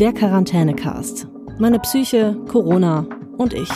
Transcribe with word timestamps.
Der 0.00 0.12
Quarantänecast. 0.12 1.28
Meine 1.60 1.78
Psyche, 1.78 2.36
Corona 2.48 3.06
und 3.38 3.54
ich. 3.54 3.68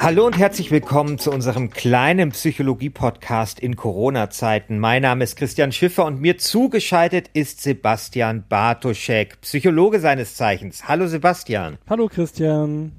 Hallo 0.00 0.26
und 0.26 0.36
herzlich 0.36 0.72
willkommen 0.72 1.18
zu 1.18 1.30
unserem 1.30 1.70
kleinen 1.70 2.30
Psychologie-Podcast 2.30 3.60
in 3.60 3.76
Corona-Zeiten. 3.76 4.80
Mein 4.80 5.02
Name 5.02 5.22
ist 5.22 5.36
Christian 5.36 5.70
Schiffer 5.70 6.04
und 6.06 6.20
mir 6.20 6.38
zugeschaltet 6.38 7.30
ist 7.34 7.62
Sebastian 7.62 8.46
Bartoschek, 8.48 9.40
Psychologe 9.42 10.00
seines 10.00 10.34
Zeichens. 10.34 10.88
Hallo 10.88 11.06
Sebastian. 11.06 11.78
Hallo 11.88 12.08
Christian. 12.08 12.90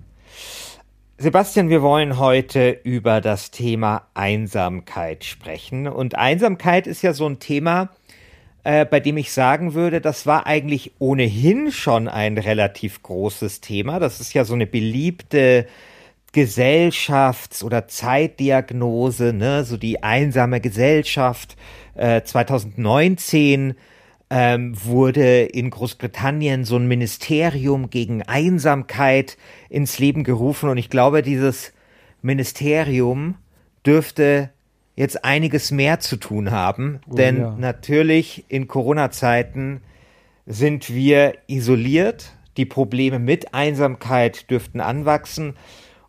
Sebastian, 1.17 1.67
wir 1.67 1.81
wollen 1.81 2.17
heute 2.17 2.79
über 2.83 3.19
das 3.19 3.51
Thema 3.51 4.03
Einsamkeit 4.13 5.25
sprechen. 5.25 5.89
Und 5.89 6.15
Einsamkeit 6.15 6.87
ist 6.87 7.01
ja 7.01 7.11
so 7.11 7.25
ein 7.25 7.39
Thema, 7.39 7.89
äh, 8.63 8.85
bei 8.85 8.99
dem 8.99 9.17
ich 9.17 9.31
sagen 9.31 9.73
würde, 9.73 10.01
das 10.01 10.25
war 10.25 10.45
eigentlich 10.45 10.91
ohnehin 10.99 11.71
schon 11.71 12.07
ein 12.07 12.37
relativ 12.37 13.01
großes 13.03 13.61
Thema. 13.61 13.99
Das 13.99 14.19
ist 14.19 14.33
ja 14.33 14.45
so 14.45 14.53
eine 14.53 14.67
beliebte 14.67 15.67
Gesellschafts- 16.33 17.63
oder 17.63 17.87
Zeitdiagnose, 17.87 19.33
ne, 19.33 19.63
so 19.63 19.77
die 19.77 20.03
einsame 20.03 20.61
Gesellschaft. 20.61 21.55
Äh, 21.95 22.21
2019 22.23 23.75
ähm, 24.29 24.75
wurde 24.83 25.43
in 25.43 25.69
Großbritannien 25.69 26.65
so 26.65 26.75
ein 26.75 26.87
Ministerium 26.87 27.89
gegen 27.89 28.21
Einsamkeit 28.23 29.37
ins 29.69 29.97
Leben 29.97 30.23
gerufen 30.23 30.69
und 30.69 30.77
ich 30.77 30.89
glaube, 30.89 31.23
dieses 31.23 31.73
Ministerium 32.21 33.35
dürfte 33.85 34.51
jetzt 34.99 35.23
einiges 35.23 35.71
mehr 35.71 36.01
zu 36.01 36.17
tun 36.17 36.51
haben, 36.51 36.99
oh, 37.09 37.15
denn 37.15 37.39
ja. 37.39 37.55
natürlich 37.57 38.43
in 38.49 38.67
Corona-Zeiten 38.67 39.79
sind 40.45 40.93
wir 40.93 41.35
isoliert, 41.47 42.33
die 42.57 42.65
Probleme 42.65 43.17
mit 43.17 43.53
Einsamkeit 43.53 44.51
dürften 44.51 44.81
anwachsen 44.81 45.55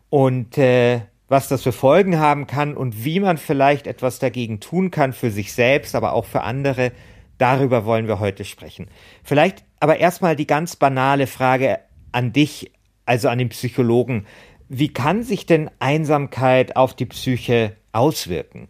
und 0.09 0.57
äh, 0.57 1.03
was 1.29 1.47
das 1.47 1.63
für 1.63 1.71
Folgen 1.71 2.19
haben 2.19 2.47
kann 2.47 2.75
und 2.75 3.05
wie 3.05 3.21
man 3.21 3.37
vielleicht 3.37 3.87
etwas 3.87 4.19
dagegen 4.19 4.59
tun 4.59 4.91
kann 4.91 5.13
für 5.13 5.31
sich 5.31 5.53
selbst, 5.53 5.95
aber 5.95 6.11
auch 6.11 6.25
für 6.25 6.41
andere, 6.41 6.91
darüber 7.37 7.85
wollen 7.85 8.09
wir 8.09 8.19
heute 8.19 8.43
sprechen. 8.43 8.89
Vielleicht 9.23 9.63
aber 9.79 9.99
erstmal 10.01 10.35
die 10.35 10.47
ganz 10.47 10.75
banale 10.75 11.27
Frage 11.27 11.79
an 12.11 12.33
dich, 12.33 12.73
also 13.05 13.29
an 13.29 13.37
den 13.37 13.47
Psychologen. 13.47 14.25
Wie 14.73 14.87
kann 14.87 15.23
sich 15.23 15.45
denn 15.45 15.69
Einsamkeit 15.79 16.77
auf 16.77 16.93
die 16.93 17.05
Psyche 17.05 17.75
auswirken? 17.91 18.69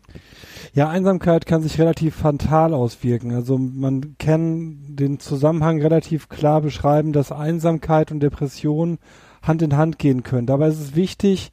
Ja, 0.74 0.90
Einsamkeit 0.90 1.46
kann 1.46 1.62
sich 1.62 1.78
relativ 1.78 2.16
fatal 2.16 2.74
auswirken. 2.74 3.36
Also 3.36 3.60
man 3.60 4.16
kann 4.18 4.80
den 4.88 5.20
Zusammenhang 5.20 5.80
relativ 5.80 6.28
klar 6.28 6.60
beschreiben, 6.62 7.14
dass 7.14 7.32
Einsamkeit 7.32 8.12
und 8.12 8.20
Depression 8.20 8.98
Hand 9.44 9.62
in 9.62 9.78
Hand 9.78 10.00
gehen 10.00 10.24
können. 10.24 10.48
Dabei 10.48 10.70
ist 10.70 10.80
es 10.80 10.96
wichtig, 10.96 11.52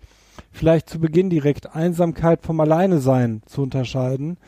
vielleicht 0.50 0.88
zu 0.88 0.98
Beginn 0.98 1.28
direkt 1.28 1.74
Einsamkeit 1.74 2.41
vom 2.41 2.58
Alleine 2.60 3.00
sein 3.00 3.42
zu 3.44 3.60
unterscheiden. 3.60 4.38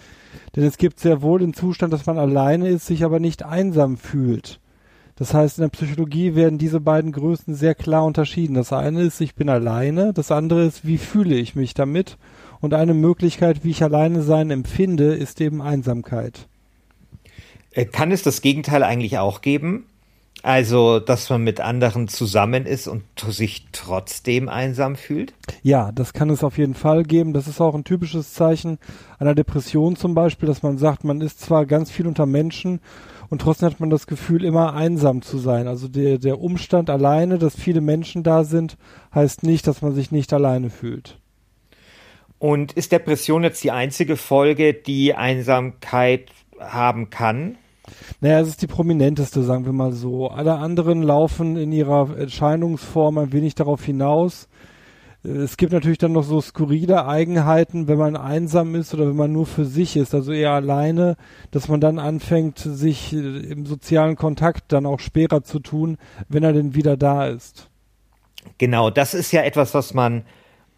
Denn 0.57 0.65
es 0.65 0.79
gibt 0.79 0.99
sehr 0.99 1.21
wohl 1.21 1.41
den 1.41 1.53
Zustand, 1.53 1.93
dass 1.93 2.07
man 2.07 2.17
alleine 2.17 2.71
ist, 2.71 2.87
sich 2.87 3.05
aber 3.05 3.21
nicht 3.21 3.43
einsam 3.43 3.99
fühlt. 3.99 4.60
Das 5.21 5.35
heißt, 5.35 5.59
in 5.59 5.63
der 5.65 5.69
Psychologie 5.69 6.35
werden 6.35 6.57
diese 6.57 6.81
beiden 6.81 7.13
Größen 7.13 7.55
sehr 7.55 7.75
klar 7.75 8.07
unterschieden. 8.07 8.55
Das 8.55 8.73
eine 8.73 9.03
ist, 9.03 9.21
ich 9.21 9.35
bin 9.35 9.51
alleine, 9.51 10.15
das 10.15 10.33
andere 10.33 10.65
ist, 10.65 10.87
wie 10.87 10.97
fühle 10.97 11.35
ich 11.35 11.55
mich 11.55 11.75
damit. 11.75 12.17
Und 12.63 12.73
eine 12.73 12.95
Möglichkeit, 12.95 13.63
wie 13.63 13.71
ich 13.71 13.83
alleine 13.83 14.23
sein 14.23 14.51
empfinde, 14.51 15.15
ist 15.15 15.43
eben 15.43 15.61
Einsamkeit. 15.61 16.49
Äh, 17.73 17.85
kann 17.85 18.13
es 18.13 18.23
das 18.23 18.41
Gegenteil 18.41 18.83
eigentlich 18.83 19.19
auch 19.19 19.43
geben? 19.43 19.85
Also, 20.43 21.01
dass 21.01 21.29
man 21.29 21.45
mit 21.45 21.61
anderen 21.61 22.09
zusammen 22.09 22.65
ist 22.65 22.89
und 22.89 23.03
sich 23.29 23.67
trotzdem 23.73 24.49
einsam 24.49 24.97
fühlt? 24.97 25.35
Ja, 25.63 25.93
das 25.93 26.15
kann 26.15 26.31
es 26.31 26.43
auf 26.43 26.57
jeden 26.57 26.73
Fall 26.73 27.03
geben. 27.03 27.35
Das 27.35 27.47
ist 27.47 27.61
auch 27.61 27.75
ein 27.75 27.85
typisches 27.85 28.33
Zeichen 28.33 28.79
einer 29.19 29.35
Depression 29.35 29.97
zum 29.97 30.15
Beispiel, 30.15 30.47
dass 30.47 30.63
man 30.63 30.79
sagt, 30.79 31.05
man 31.05 31.21
ist 31.21 31.43
zwar 31.43 31.67
ganz 31.67 31.91
viel 31.91 32.07
unter 32.07 32.25
Menschen 32.25 32.81
und 33.31 33.41
trotzdem 33.41 33.71
hat 33.71 33.81
man 33.81 33.91
das 33.91 34.09
Gefühl, 34.09 34.45
immer 34.45 34.75
einsam 34.75 35.23
zu 35.23 35.39
sein. 35.39 35.69
Also 35.69 35.87
der, 35.87 36.19
der 36.19 36.41
Umstand 36.41 36.91
alleine, 36.91 37.39
dass 37.39 37.55
viele 37.55 37.81
Menschen 37.81 38.25
da 38.25 38.43
sind, 38.43 38.77
heißt 39.15 39.45
nicht, 39.45 39.67
dass 39.67 39.83
man 39.83 39.95
sich 39.95 40.11
nicht 40.11 40.33
alleine 40.33 40.69
fühlt. 40.69 41.19
Und 42.41 42.73
ist 42.73 42.91
Depression 42.91 43.45
jetzt 43.45 43.63
die 43.63 43.71
einzige 43.71 44.17
Folge, 44.17 44.75
die 44.75 45.15
Einsamkeit 45.15 46.31
haben 46.59 47.11
kann? 47.11 47.57
Naja, 48.21 48.41
es 48.41 48.49
ist 48.49 48.63
die 48.63 48.67
prominenteste, 48.67 49.43
sagen 49.43 49.65
wir 49.65 49.73
mal 49.73 49.93
so. 49.93 50.29
Alle 50.29 50.57
anderen 50.57 51.03
laufen 51.03 51.57
in 51.57 51.71
ihrer 51.71 52.17
Erscheinungsform 52.17 53.19
ein 53.19 53.33
wenig 53.33 53.55
darauf 53.55 53.85
hinaus. 53.85 54.49
Es 55.23 55.59
gibt 55.59 55.73
natürlich 55.73 55.99
dann 55.99 56.13
noch 56.13 56.23
so 56.23 56.41
skurrile 56.41 57.07
Eigenheiten, 57.07 57.89
wenn 57.89 57.99
man 57.99 58.17
einsam 58.17 58.75
ist 58.75 58.95
oder 58.95 59.07
wenn 59.07 59.17
man 59.17 59.33
nur 59.33 59.45
für 59.45 59.67
sich 59.67 59.97
ist, 59.97 60.15
also 60.15 60.33
eher 60.33 60.53
alleine, 60.53 61.17
dass 61.51 61.69
man 61.69 61.81
dann 61.81 61.99
anfängt, 61.99 62.59
sich 62.59 63.13
im 63.13 63.67
sozialen 63.67 64.17
Kontakt 64.17 64.73
dann 64.73 64.87
auch 64.87 64.99
schwerer 64.99 65.43
zu 65.43 65.59
tun, 65.59 65.99
wenn 66.29 66.43
er 66.43 66.55
denn 66.55 66.75
wieder 66.75 66.97
da 66.97 67.27
ist. 67.27 67.69
Genau, 68.57 68.89
das 68.89 69.13
ist 69.13 69.31
ja 69.33 69.43
etwas, 69.43 69.75
was 69.75 69.93
man 69.93 70.25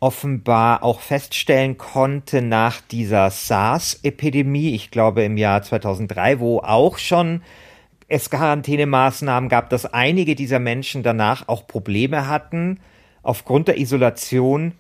offenbar 0.01 0.83
auch 0.83 0.99
feststellen 0.99 1.79
konnte 1.79 2.43
nach 2.43 2.81
dieser 2.81 3.31
SARS-Epidemie, 3.31 4.75
ich 4.75 4.91
glaube 4.91 5.23
im 5.23 5.37
Jahr 5.37 5.63
2003, 5.63 6.41
wo 6.41 6.59
auch 6.59 6.99
schon 6.99 7.43
es 8.09 8.29
Quarantänemaßnahmen 8.29 9.49
gab, 9.49 9.71
dass 9.71 9.87
einige 9.87 10.35
dieser 10.35 10.59
Menschen 10.59 11.05
danach 11.05 11.47
auch 11.47 11.69
Probleme 11.69 12.27
hatten, 12.27 12.81
aufgrund 13.23 13.69
der 13.69 13.79
Isolation 13.79 14.73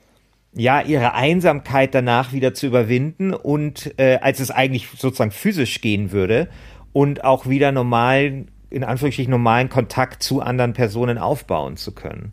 ja 0.54 0.80
ihre 0.82 1.14
Einsamkeit 1.14 1.94
danach 1.94 2.32
wieder 2.32 2.54
zu 2.54 2.66
überwinden 2.66 3.32
und 3.32 3.94
äh, 3.98 4.18
als 4.20 4.40
es 4.40 4.50
eigentlich 4.50 4.88
sozusagen 4.96 5.30
physisch 5.30 5.80
gehen 5.80 6.12
würde 6.12 6.48
und 6.92 7.24
auch 7.24 7.46
wieder 7.46 7.72
normalen, 7.72 8.50
in 8.70 8.84
Anführungsstrichen 8.84 9.30
normalen 9.30 9.68
Kontakt 9.68 10.22
zu 10.22 10.40
anderen 10.40 10.74
Personen 10.74 11.18
aufbauen 11.18 11.76
zu 11.76 11.92
können. 11.92 12.32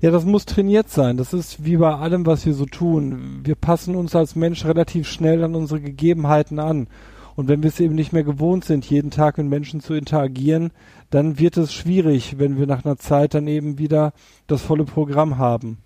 Ja, 0.00 0.10
das 0.10 0.24
muss 0.24 0.46
trainiert 0.46 0.90
sein. 0.90 1.16
Das 1.16 1.32
ist 1.32 1.64
wie 1.64 1.76
bei 1.76 1.94
allem, 1.94 2.26
was 2.26 2.44
wir 2.44 2.54
so 2.54 2.66
tun. 2.66 3.40
Wir 3.44 3.54
passen 3.54 3.94
uns 3.94 4.14
als 4.16 4.34
Mensch 4.34 4.64
relativ 4.64 5.08
schnell 5.08 5.44
an 5.44 5.54
unsere 5.54 5.80
Gegebenheiten 5.80 6.58
an. 6.58 6.88
Und 7.36 7.48
wenn 7.48 7.62
wir 7.62 7.68
es 7.68 7.80
eben 7.80 7.94
nicht 7.94 8.12
mehr 8.12 8.24
gewohnt 8.24 8.64
sind, 8.64 8.88
jeden 8.88 9.10
Tag 9.10 9.38
mit 9.38 9.48
Menschen 9.48 9.80
zu 9.80 9.94
interagieren, 9.94 10.70
dann 11.10 11.38
wird 11.38 11.56
es 11.56 11.72
schwierig, 11.72 12.38
wenn 12.38 12.58
wir 12.58 12.66
nach 12.66 12.84
einer 12.84 12.96
Zeit 12.96 13.34
dann 13.34 13.46
eben 13.46 13.78
wieder 13.78 14.12
das 14.46 14.62
volle 14.62 14.84
Programm 14.84 15.38
haben. 15.38 15.78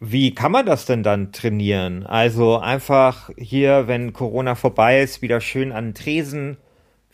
Wie 0.00 0.34
kann 0.34 0.52
man 0.52 0.66
das 0.66 0.86
denn 0.86 1.02
dann 1.02 1.32
trainieren? 1.32 2.04
Also 2.04 2.58
einfach 2.58 3.30
hier, 3.38 3.86
wenn 3.86 4.12
Corona 4.12 4.54
vorbei 4.54 5.00
ist, 5.00 5.22
wieder 5.22 5.40
schön 5.40 5.72
an 5.72 5.88
den 5.88 5.94
Tresen 5.94 6.56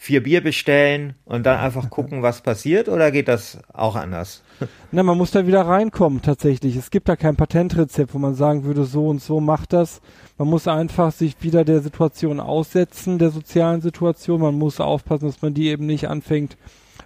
vier 0.03 0.23
Bier 0.23 0.43
bestellen 0.43 1.13
und 1.27 1.45
dann 1.45 1.61
einfach 1.61 1.91
gucken, 1.91 2.23
was 2.23 2.41
passiert 2.41 2.89
oder 2.89 3.11
geht 3.11 3.29
das 3.29 3.59
auch 3.71 3.97
anders? 3.97 4.43
Na, 4.93 5.03
man 5.03 5.19
muss 5.19 5.31
da 5.31 5.47
wieder 5.47 5.61
reinkommen 5.61 6.23
tatsächlich. 6.23 6.75
Es 6.75 6.91
gibt 6.91 7.11
da 7.11 7.17
kein 7.17 7.37
Patentrezept, 7.37 8.15
wo 8.15 8.19
man 8.19 8.35
sagen 8.35 8.65
würde, 8.65 8.85
so 8.85 9.09
und 9.09 9.21
so 9.21 9.41
macht 9.41 9.75
das. 9.75 10.01
Man 10.39 10.49
muss 10.49 10.67
einfach 10.67 11.13
sich 11.13 11.37
wieder 11.43 11.67
der 11.67 11.81
Situation 11.83 12.41
aussetzen, 12.41 13.19
der 13.19 13.29
sozialen 13.29 13.83
Situation. 13.83 14.41
Man 14.41 14.55
muss 14.55 14.81
aufpassen, 14.81 15.27
dass 15.27 15.43
man 15.43 15.53
die 15.53 15.69
eben 15.69 15.85
nicht 15.85 16.09
anfängt, 16.09 16.57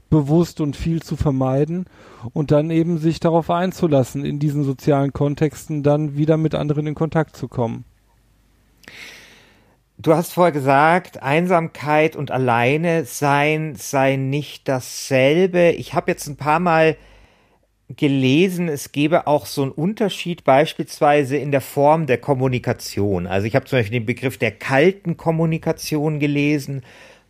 bewusst 0.09 0.61
und 0.61 0.77
viel 0.77 1.03
zu 1.03 1.17
vermeiden 1.17 1.87
und 2.33 2.53
dann 2.53 2.71
eben 2.71 2.99
sich 2.99 3.19
darauf 3.19 3.51
einzulassen, 3.51 4.25
in 4.25 4.39
diesen 4.39 4.63
sozialen 4.63 5.13
Kontexten 5.13 5.83
dann 5.83 6.17
wieder 6.17 6.37
mit 6.37 6.55
anderen 6.55 6.87
in 6.87 6.95
Kontakt 6.95 7.35
zu 7.35 7.49
kommen. 7.49 7.85
Du 9.97 10.13
hast 10.15 10.33
vorher 10.33 10.53
gesagt, 10.53 11.23
Einsamkeit 11.23 12.17
und 12.17 12.33
alleine 12.33 13.05
sein 13.05 13.77
sei 13.77 14.17
nicht 14.17 14.69
dasselbe. 14.69 15.71
Ich 15.71 15.95
habe 15.95 16.11
jetzt 16.11 16.27
ein 16.27 16.37
paar 16.37 16.59
Mal 16.59 16.97
gelesen, 17.89 18.69
es 18.69 18.91
gebe 18.91 19.29
auch 19.29 19.47
so 19.47 19.63
einen 19.63 19.71
Unterschied 19.71 20.43
beispielsweise 20.43 21.37
in 21.37 21.53
der 21.53 21.61
Form 21.61 22.07
der 22.07 22.19
Kommunikation. 22.19 23.29
Also 23.29 23.47
ich 23.47 23.55
habe 23.55 23.67
zum 23.67 23.79
Beispiel 23.79 24.01
den 24.01 24.07
Begriff 24.07 24.37
der 24.37 24.51
kalten 24.51 25.17
Kommunikation 25.17 26.19
gelesen. 26.19 26.83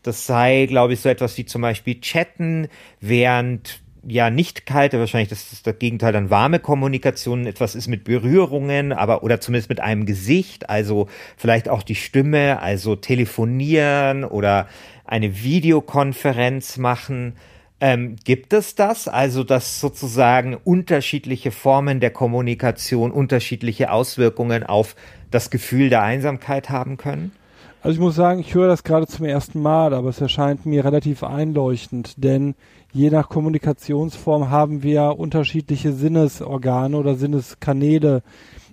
Das 0.03 0.27
sei, 0.27 0.67
glaube 0.67 0.95
ich, 0.95 1.01
so 1.01 1.11
etwas 1.11 1.37
wie 1.37 1.45
zum 1.45 1.61
Beispiel 1.61 2.01
Chatten, 2.01 2.69
während 3.01 3.84
ja 4.07 4.31
nicht 4.31 4.67
kalte, 4.67 4.99
wahrscheinlich 4.99 5.29
das 5.29 5.53
ist 5.53 5.67
das 5.67 5.79
Gegenteil 5.79 6.13
dann 6.13 6.31
warme 6.31 6.59
Kommunikation, 6.59 7.47
etwas 7.47 7.75
ist 7.75 7.89
mit 7.89 8.05
Berührungen, 8.05 8.93
aber 8.93 9.23
oder 9.23 9.41
zumindest 9.41 9.69
mit 9.69 9.81
einem 9.81 10.07
Gesicht, 10.07 10.69
also 10.71 11.09
vielleicht 11.37 11.69
auch 11.69 11.83
die 11.83 11.95
Stimme, 11.95 12.61
also 12.61 12.97
telefonieren 12.97 14.25
oder 14.25 14.69
eine 15.05 15.43
Videokonferenz 15.43 16.77
machen. 16.79 17.35
Ähm, 17.81 18.17
gibt 18.25 18.53
es 18.53 18.75
das? 18.75 19.09
Also, 19.09 19.45
dass 19.45 19.81
sozusagen 19.81 20.55
unterschiedliche 20.55 21.51
Formen 21.51 22.01
der 22.01 22.11
Kommunikation 22.11 23.11
unterschiedliche 23.11 23.91
Auswirkungen 23.91 24.63
auf 24.63 24.97
das 25.31 25.51
Gefühl 25.51 25.91
der 25.91 26.03
Einsamkeit 26.03 26.71
haben 26.71 26.97
können? 26.97 27.33
Also 27.85 27.97
ich 27.97 28.01
muss 28.01 28.15
sagen, 28.15 28.41
ich 28.41 28.55
höre 28.55 28.69
das 28.69 28.83
gerade 28.83 29.07
zum 29.07 29.27
ersten 29.27 29.61
Mal, 29.61 29.93
aber 29.93 30.09
es 30.09 30.19
erscheint 30.19 30.65
mir 30.65 30.87
relativ 30.87 31.23
einleuchtend, 31.23 32.15
denn 32.17 32.55
je 32.95 33.11
nach 33.11 33.29
Kommunikationsform 33.29 34.49
haben 34.49 34.83
wir 34.83 35.19
unterschiedliche 35.19 35.93
Sinnesorgane 35.93 36.97
oder 36.97 37.15
Sinneskanäle, 37.15 38.23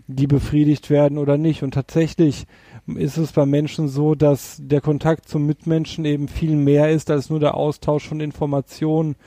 die 0.07 0.27
befriedigt 0.27 0.89
werden 0.89 1.17
oder 1.17 1.37
nicht. 1.37 1.61
Und 1.61 1.73
tatsächlich 1.73 2.45
ist 2.87 3.17
es 3.17 3.33
bei 3.33 3.45
Menschen 3.45 3.89
so, 3.89 4.15
dass 4.15 4.61
der 4.61 4.79
Kontakt 4.79 5.27
zum 5.27 5.45
Mitmenschen 5.45 6.05
eben 6.05 6.29
viel 6.29 6.55
mehr 6.55 6.89
ist 6.89 7.11
als 7.11 7.29
nur 7.29 7.41
der 7.41 7.55
Austausch 7.55 8.07
von 8.07 8.21
Informationen. 8.21 9.17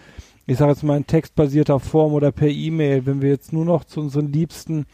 Ich 0.47 0.57
sage 0.57 0.73
jetzt 0.73 0.83
mal 0.83 0.97
in 0.97 1.07
textbasierter 1.07 1.79
Form 1.79 2.15
oder 2.15 2.33
per 2.33 2.49
E-Mail. 2.49 3.05
Wenn 3.05 3.21
wir 3.21 3.29
jetzt 3.29 3.53
nur 3.53 3.67
noch 3.67 3.85
zu 3.85 4.01
unseren 4.01 4.33
Liebsten 4.33 4.87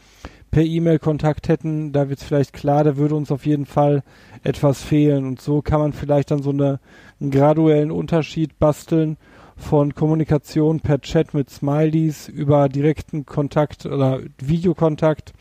per 0.51 0.63
E-Mail 0.63 0.99
Kontakt 0.99 1.47
hätten, 1.47 1.93
da 1.93 2.09
wird 2.09 2.19
es 2.19 2.25
vielleicht 2.25 2.53
klar, 2.53 2.83
da 2.83 2.97
würde 2.97 3.15
uns 3.15 3.31
auf 3.31 3.45
jeden 3.45 3.65
Fall 3.65 4.03
etwas 4.43 4.83
fehlen. 4.83 5.25
Und 5.25 5.41
so 5.41 5.61
kann 5.61 5.79
man 5.79 5.93
vielleicht 5.93 6.29
dann 6.29 6.43
so 6.43 6.49
eine, 6.49 6.79
einen 7.19 7.31
graduellen 7.31 7.89
Unterschied 7.89 8.59
basteln 8.59 9.17
von 9.55 9.95
Kommunikation 9.95 10.81
per 10.81 10.99
Chat 10.99 11.33
mit 11.33 11.49
Smileys 11.49 12.27
über 12.27 12.67
direkten 12.67 13.25
Kontakt 13.25 13.85
oder 13.85 14.21
Videokontakt 14.39 15.33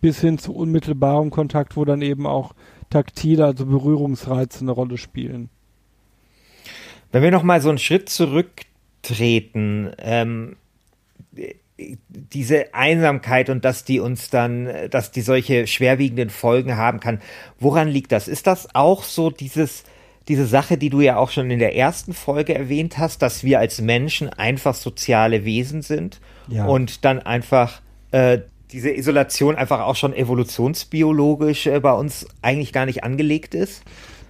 bis 0.00 0.20
hin 0.20 0.38
zu 0.38 0.54
unmittelbarem 0.54 1.30
Kontakt, 1.30 1.76
wo 1.76 1.84
dann 1.84 2.02
eben 2.02 2.26
auch 2.26 2.54
taktile, 2.88 3.44
also 3.44 3.66
Berührungsreize 3.66 4.60
eine 4.62 4.70
Rolle 4.70 4.96
spielen. 4.96 5.50
Wenn 7.12 7.22
wir 7.22 7.30
nochmal 7.30 7.60
so 7.60 7.68
einen 7.68 7.78
Schritt 7.78 8.08
zurücktreten, 8.08 9.90
ähm, 9.98 10.56
diese 11.78 12.74
Einsamkeit 12.74 13.50
und 13.50 13.64
dass 13.64 13.84
die 13.84 14.00
uns 14.00 14.30
dann, 14.30 14.68
dass 14.90 15.12
die 15.12 15.20
solche 15.20 15.66
schwerwiegenden 15.66 16.30
Folgen 16.30 16.76
haben 16.76 17.00
kann. 17.00 17.20
Woran 17.60 17.88
liegt 17.88 18.12
das? 18.12 18.26
Ist 18.26 18.46
das 18.46 18.74
auch 18.74 19.04
so 19.04 19.30
dieses, 19.30 19.84
diese 20.26 20.46
Sache, 20.46 20.76
die 20.76 20.90
du 20.90 21.00
ja 21.00 21.16
auch 21.16 21.30
schon 21.30 21.50
in 21.50 21.60
der 21.60 21.76
ersten 21.76 22.14
Folge 22.14 22.54
erwähnt 22.54 22.98
hast, 22.98 23.22
dass 23.22 23.44
wir 23.44 23.60
als 23.60 23.80
Menschen 23.80 24.28
einfach 24.28 24.74
soziale 24.74 25.44
Wesen 25.44 25.82
sind 25.82 26.20
ja. 26.48 26.66
und 26.66 27.04
dann 27.04 27.20
einfach 27.20 27.80
äh, 28.10 28.40
diese 28.72 28.90
Isolation 28.90 29.54
einfach 29.54 29.80
auch 29.80 29.96
schon 29.96 30.12
evolutionsbiologisch 30.12 31.66
äh, 31.66 31.80
bei 31.80 31.92
uns 31.92 32.26
eigentlich 32.42 32.72
gar 32.72 32.86
nicht 32.86 33.04
angelegt 33.04 33.54
ist? 33.54 33.82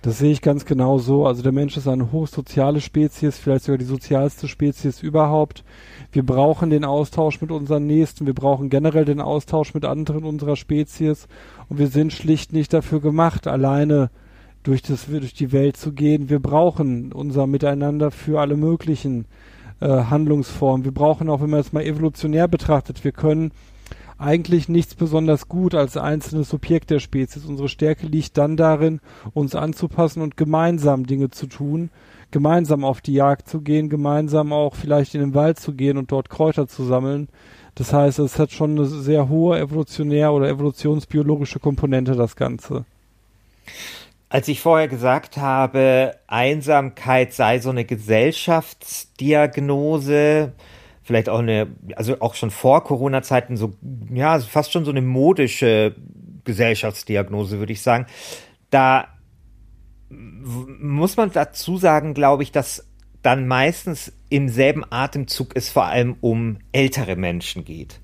Das 0.02 0.18
sehe 0.18 0.30
ich 0.30 0.42
ganz 0.42 0.64
genau 0.64 0.98
so. 0.98 1.26
Also 1.26 1.42
der 1.42 1.52
Mensch 1.52 1.76
ist 1.76 1.88
eine 1.88 2.12
hochsoziale 2.12 2.80
Spezies, 2.80 3.36
vielleicht 3.38 3.64
sogar 3.64 3.78
die 3.78 3.84
sozialste 3.84 4.46
Spezies 4.46 5.02
überhaupt. 5.02 5.64
Wir 6.12 6.24
brauchen 6.24 6.70
den 6.70 6.84
Austausch 6.84 7.40
mit 7.40 7.50
unseren 7.50 7.86
Nächsten, 7.86 8.26
wir 8.26 8.34
brauchen 8.34 8.70
generell 8.70 9.04
den 9.04 9.20
Austausch 9.20 9.74
mit 9.74 9.84
anderen 9.84 10.24
unserer 10.24 10.56
Spezies 10.56 11.26
und 11.68 11.78
wir 11.78 11.88
sind 11.88 12.12
schlicht 12.12 12.52
nicht 12.52 12.72
dafür 12.72 13.00
gemacht, 13.00 13.46
alleine 13.48 14.10
durch, 14.62 14.82
das, 14.82 15.06
durch 15.06 15.34
die 15.34 15.52
Welt 15.52 15.76
zu 15.76 15.92
gehen. 15.92 16.30
Wir 16.30 16.40
brauchen 16.40 17.12
unser 17.12 17.46
Miteinander 17.46 18.10
für 18.10 18.40
alle 18.40 18.56
möglichen 18.56 19.26
äh, 19.80 19.88
Handlungsformen. 19.88 20.84
Wir 20.84 20.92
brauchen 20.92 21.28
auch, 21.28 21.40
wenn 21.40 21.50
man 21.50 21.60
es 21.60 21.72
mal 21.72 21.84
evolutionär 21.84 22.46
betrachtet, 22.46 23.02
wir 23.02 23.12
können 23.12 23.50
eigentlich 24.18 24.68
nichts 24.68 24.94
besonders 24.94 25.48
gut 25.48 25.74
als 25.74 25.96
einzelnes 25.96 26.50
Subjekt 26.50 26.90
der 26.90 26.98
Spezies. 26.98 27.44
Unsere 27.44 27.68
Stärke 27.68 28.06
liegt 28.06 28.36
dann 28.36 28.56
darin, 28.56 29.00
uns 29.32 29.54
anzupassen 29.54 30.22
und 30.22 30.36
gemeinsam 30.36 31.06
Dinge 31.06 31.30
zu 31.30 31.46
tun, 31.46 31.90
gemeinsam 32.30 32.84
auf 32.84 33.00
die 33.00 33.14
Jagd 33.14 33.48
zu 33.48 33.60
gehen, 33.60 33.88
gemeinsam 33.88 34.52
auch 34.52 34.74
vielleicht 34.74 35.14
in 35.14 35.20
den 35.20 35.34
Wald 35.34 35.60
zu 35.60 35.72
gehen 35.72 35.96
und 35.96 36.12
dort 36.12 36.30
Kräuter 36.30 36.66
zu 36.66 36.84
sammeln. 36.84 37.28
Das 37.76 37.92
heißt, 37.92 38.18
es 38.18 38.40
hat 38.40 38.50
schon 38.50 38.72
eine 38.72 38.86
sehr 38.86 39.28
hohe 39.28 39.56
evolutionär 39.58 40.32
oder 40.32 40.48
evolutionsbiologische 40.48 41.60
Komponente, 41.60 42.16
das 42.16 42.34
Ganze. 42.34 42.84
Als 44.30 44.48
ich 44.48 44.60
vorher 44.60 44.88
gesagt 44.88 45.36
habe, 45.36 46.16
Einsamkeit 46.26 47.32
sei 47.32 47.60
so 47.60 47.70
eine 47.70 47.84
Gesellschaftsdiagnose, 47.84 50.54
vielleicht 51.08 51.30
auch 51.30 51.38
eine, 51.38 51.68
also 51.96 52.20
auch 52.20 52.34
schon 52.34 52.50
vor 52.50 52.84
Corona-Zeiten 52.84 53.56
so, 53.56 53.72
ja, 54.12 54.38
fast 54.40 54.72
schon 54.72 54.84
so 54.84 54.90
eine 54.90 55.00
modische 55.00 55.96
Gesellschaftsdiagnose, 56.44 57.58
würde 57.58 57.72
ich 57.72 57.80
sagen. 57.80 58.04
Da 58.68 59.08
muss 60.10 61.16
man 61.16 61.32
dazu 61.32 61.78
sagen, 61.78 62.12
glaube 62.12 62.42
ich, 62.42 62.52
dass 62.52 62.86
dann 63.22 63.48
meistens 63.48 64.12
im 64.28 64.50
selben 64.50 64.84
Atemzug 64.90 65.56
es 65.56 65.70
vor 65.70 65.86
allem 65.86 66.16
um 66.20 66.58
ältere 66.72 67.16
Menschen 67.16 67.64
geht. 67.64 68.00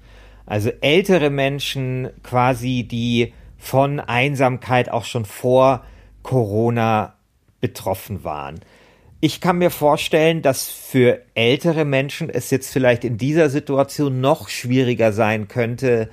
Also 0.47 0.71
ältere 0.81 1.29
Menschen 1.29 2.09
quasi, 2.23 2.89
die 2.91 3.35
von 3.59 4.01
Einsamkeit 4.01 4.91
auch 4.91 5.05
schon 5.05 5.27
vor 5.27 5.85
Corona 6.23 7.17
betroffen 7.61 8.25
waren. 8.25 8.61
Ich 9.26 9.41
kann 9.41 9.56
mir 9.56 9.71
vorstellen, 9.71 10.43
dass 10.43 10.69
für 10.69 11.23
ältere 11.32 11.87
Menschen 11.87 12.29
es 12.29 12.50
jetzt 12.50 12.71
vielleicht 12.71 13.05
in 13.05 13.17
dieser 13.17 13.49
Situation 13.49 14.21
noch 14.21 14.50
schwieriger 14.50 15.15
sein 15.15 15.49
könnte, 15.49 16.11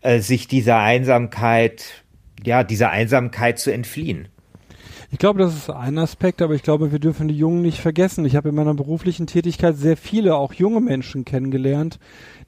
äh, 0.00 0.18
sich 0.18 0.48
dieser 0.48 0.78
Einsamkeit, 0.78 2.02
ja, 2.42 2.64
dieser 2.64 2.90
Einsamkeit 2.90 3.60
zu 3.60 3.70
entfliehen. 3.70 4.26
Ich 5.10 5.18
glaube, 5.18 5.38
das 5.38 5.56
ist 5.56 5.70
ein 5.70 5.96
Aspekt, 5.96 6.42
aber 6.42 6.54
ich 6.54 6.62
glaube, 6.62 6.92
wir 6.92 6.98
dürfen 6.98 7.28
die 7.28 7.38
Jungen 7.38 7.62
nicht 7.62 7.80
vergessen. 7.80 8.26
Ich 8.26 8.36
habe 8.36 8.50
in 8.50 8.54
meiner 8.54 8.74
beruflichen 8.74 9.26
Tätigkeit 9.26 9.74
sehr 9.74 9.96
viele, 9.96 10.36
auch 10.36 10.52
junge 10.52 10.82
Menschen 10.82 11.24
kennengelernt, 11.24 11.98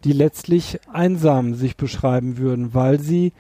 die 0.05 0.13
letztlich 0.13 0.79
einsam 0.93 1.55
sich 1.55 1.79
beschreiben 1.79 2.37
würden, 2.37 2.75
weil 2.75 3.01
sie 3.01 3.33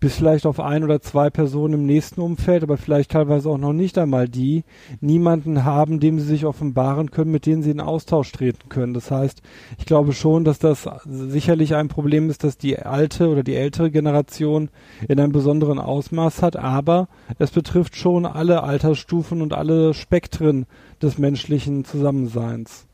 bis 0.00 0.16
vielleicht 0.16 0.46
auf 0.46 0.60
ein 0.60 0.84
oder 0.84 1.00
zwei 1.00 1.30
Personen 1.30 1.74
im 1.74 1.86
nächsten 1.86 2.20
Umfeld, 2.20 2.62
aber 2.62 2.76
vielleicht 2.76 3.12
teilweise 3.12 3.48
auch 3.48 3.58
noch 3.58 3.72
nicht 3.72 3.96
einmal 3.96 4.28
die, 4.28 4.64
niemanden 5.00 5.64
haben, 5.64 6.00
dem 6.00 6.18
sie 6.18 6.26
sich 6.26 6.44
offenbaren 6.44 7.10
können, 7.10 7.30
mit 7.30 7.46
denen 7.46 7.62
sie 7.62 7.70
in 7.70 7.80
Austausch 7.80 8.32
treten 8.32 8.68
können. 8.68 8.94
Das 8.94 9.10
heißt, 9.10 9.40
ich 9.78 9.86
glaube 9.86 10.12
schon, 10.12 10.44
dass 10.44 10.58
das 10.58 10.88
sicherlich 11.06 11.74
ein 11.74 11.88
Problem 11.88 12.28
ist, 12.28 12.44
dass 12.44 12.58
die 12.58 12.78
alte 12.78 13.28
oder 13.28 13.42
die 13.42 13.54
ältere 13.54 13.90
Generation 13.90 14.70
in 15.08 15.20
einem 15.20 15.32
besonderen 15.32 15.78
Ausmaß 15.78 16.42
hat, 16.42 16.56
aber 16.56 17.08
es 17.38 17.50
betrifft 17.50 17.96
schon 17.96 18.26
alle 18.26 18.65
Altersstufen 18.66 19.42
und 19.42 19.52
alle 19.52 19.94
Spektren 19.94 20.66
des 21.00 21.18
menschlichen 21.18 21.84
Zusammenseins. 21.84 22.86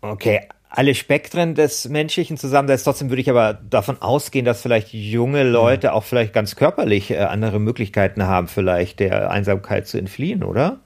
Okay, 0.00 0.40
alle 0.70 0.94
Spektren 0.94 1.54
des 1.54 1.88
menschlichen 1.88 2.36
Zusammenseins. 2.36 2.84
Trotzdem 2.84 3.10
würde 3.10 3.22
ich 3.22 3.30
aber 3.30 3.54
davon 3.54 4.00
ausgehen, 4.02 4.44
dass 4.44 4.62
vielleicht 4.62 4.92
junge 4.92 5.42
Leute 5.42 5.92
auch 5.92 6.04
vielleicht 6.04 6.32
ganz 6.32 6.56
körperlich 6.56 7.10
äh, 7.10 7.18
andere 7.18 7.58
Möglichkeiten 7.58 8.24
haben, 8.24 8.48
vielleicht 8.48 9.00
der 9.00 9.30
Einsamkeit 9.30 9.86
zu 9.86 9.98
entfliehen, 9.98 10.44
oder? 10.44 10.78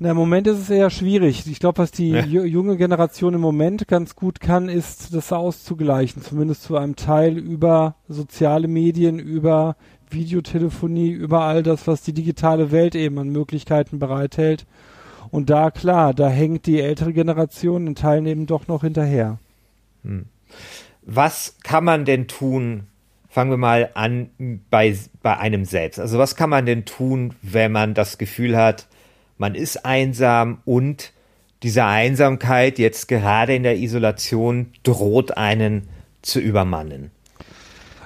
Na, 0.00 0.10
im 0.10 0.16
Moment 0.16 0.48
ist 0.48 0.58
es 0.58 0.70
eher 0.70 0.90
schwierig. 0.90 1.46
Ich 1.46 1.60
glaube, 1.60 1.78
was 1.78 1.92
die 1.92 2.10
ja. 2.10 2.24
junge 2.24 2.76
Generation 2.76 3.34
im 3.34 3.40
Moment 3.40 3.86
ganz 3.86 4.16
gut 4.16 4.40
kann, 4.40 4.68
ist 4.68 5.14
das 5.14 5.32
auszugleichen, 5.32 6.20
zumindest 6.20 6.64
zu 6.64 6.76
einem 6.76 6.96
Teil 6.96 7.38
über 7.38 7.94
soziale 8.08 8.66
Medien, 8.66 9.20
über 9.20 9.76
Videotelefonie, 10.14 11.10
über 11.10 11.42
all 11.42 11.62
das, 11.62 11.86
was 11.86 12.02
die 12.02 12.12
digitale 12.12 12.70
Welt 12.70 12.94
eben 12.94 13.18
an 13.18 13.28
Möglichkeiten 13.28 13.98
bereithält. 13.98 14.66
Und 15.30 15.50
da, 15.50 15.70
klar, 15.70 16.14
da 16.14 16.28
hängt 16.28 16.66
die 16.66 16.80
ältere 16.80 17.12
Generation 17.12 17.86
in 17.86 17.94
Teilen 17.94 18.26
eben 18.26 18.46
doch 18.46 18.68
noch 18.68 18.82
hinterher. 18.82 19.38
Hm. 20.04 20.26
Was 21.02 21.56
kann 21.62 21.84
man 21.84 22.04
denn 22.04 22.28
tun? 22.28 22.84
Fangen 23.28 23.50
wir 23.50 23.56
mal 23.56 23.90
an 23.94 24.30
bei, 24.70 24.96
bei 25.22 25.36
einem 25.36 25.64
selbst. 25.64 25.98
Also 25.98 26.18
was 26.18 26.36
kann 26.36 26.50
man 26.50 26.66
denn 26.66 26.84
tun, 26.84 27.34
wenn 27.42 27.72
man 27.72 27.94
das 27.94 28.16
Gefühl 28.16 28.56
hat, 28.56 28.86
man 29.36 29.56
ist 29.56 29.84
einsam 29.84 30.58
und 30.64 31.12
diese 31.64 31.84
Einsamkeit 31.84 32.78
jetzt 32.78 33.08
gerade 33.08 33.56
in 33.56 33.64
der 33.64 33.76
Isolation 33.76 34.72
droht 34.84 35.36
einen 35.36 35.88
zu 36.22 36.38
übermannen? 36.38 37.10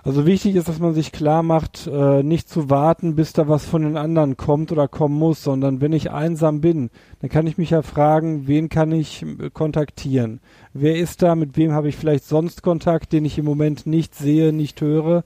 Also 0.04 0.26
wichtig 0.26 0.54
ist, 0.54 0.68
dass 0.68 0.78
man 0.78 0.94
sich 0.94 1.12
klar 1.12 1.42
macht, 1.42 1.86
äh, 1.86 2.22
nicht 2.22 2.48
zu 2.48 2.70
warten, 2.70 3.14
bis 3.16 3.32
da 3.32 3.48
was 3.48 3.64
von 3.64 3.82
den 3.82 3.96
anderen 3.96 4.36
kommt 4.36 4.72
oder 4.72 4.88
kommen 4.88 5.18
muss, 5.18 5.42
sondern 5.42 5.80
wenn 5.80 5.92
ich 5.92 6.10
einsam 6.10 6.60
bin, 6.60 6.90
dann 7.20 7.30
kann 7.30 7.46
ich 7.46 7.58
mich 7.58 7.70
ja 7.70 7.82
fragen, 7.82 8.46
wen 8.46 8.68
kann 8.68 8.92
ich 8.92 9.22
äh, 9.22 9.50
kontaktieren? 9.50 10.40
Wer 10.72 10.96
ist 10.96 11.22
da? 11.22 11.34
Mit 11.34 11.56
wem 11.56 11.72
habe 11.72 11.88
ich 11.88 11.96
vielleicht 11.96 12.24
sonst 12.24 12.62
Kontakt, 12.62 13.12
den 13.12 13.24
ich 13.24 13.38
im 13.38 13.44
Moment 13.44 13.86
nicht 13.86 14.14
sehe, 14.14 14.52
nicht 14.52 14.80
höre? 14.80 15.24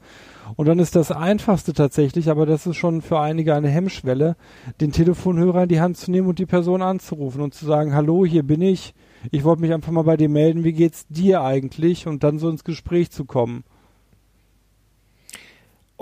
Und 0.57 0.67
dann 0.67 0.79
ist 0.79 0.97
das 0.97 1.11
Einfachste 1.11 1.73
tatsächlich, 1.73 2.31
aber 2.31 2.47
das 2.47 2.67
ist 2.67 2.77
schon 2.77 3.03
für 3.03 3.21
einige 3.21 3.55
eine 3.55 3.69
Hemmschwelle, 3.69 4.37
den 4.81 4.93
Telefonhörer 4.93 5.65
in 5.65 5.69
die 5.69 5.81
Hand 5.81 5.97
zu 5.97 6.11
nehmen 6.11 6.29
und 6.29 6.39
die 6.39 6.47
Person 6.47 6.83
anzurufen 6.83 7.41
und 7.41 7.55
zu 7.55 7.65
sagen, 7.65 7.95
hallo, 7.95 8.27
hier 8.27 8.43
bin 8.43 8.61
ich. 8.61 8.95
Ich 9.31 9.45
wollte 9.45 9.63
mich 9.63 9.73
einfach 9.73 9.93
mal 9.93 10.03
bei 10.03 10.17
dir 10.17 10.29
melden. 10.29 10.65
Wie 10.65 10.73
geht's 10.73 11.07
dir 11.09 11.43
eigentlich? 11.43 12.07
Und 12.07 12.25
dann 12.25 12.39
so 12.39 12.49
ins 12.49 12.65
Gespräch 12.65 13.11
zu 13.11 13.25
kommen. 13.25 13.65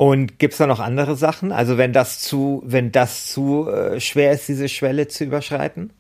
Und 0.01 0.39
gibt's 0.39 0.57
da 0.57 0.67
noch 0.67 0.81
andere 0.81 1.15
Sachen? 1.15 1.53
Also 1.53 1.77
wenn 1.77 1.93
das 1.93 2.23
zu, 2.23 2.63
wenn 2.65 2.91
das 2.91 3.27
zu 3.27 3.69
äh, 3.69 4.01
schwer 4.01 4.33
ist, 4.33 4.49
diese 4.49 4.71
Schwelle 4.71 5.09
zu 5.09 5.25
überschreiten? 5.25 5.91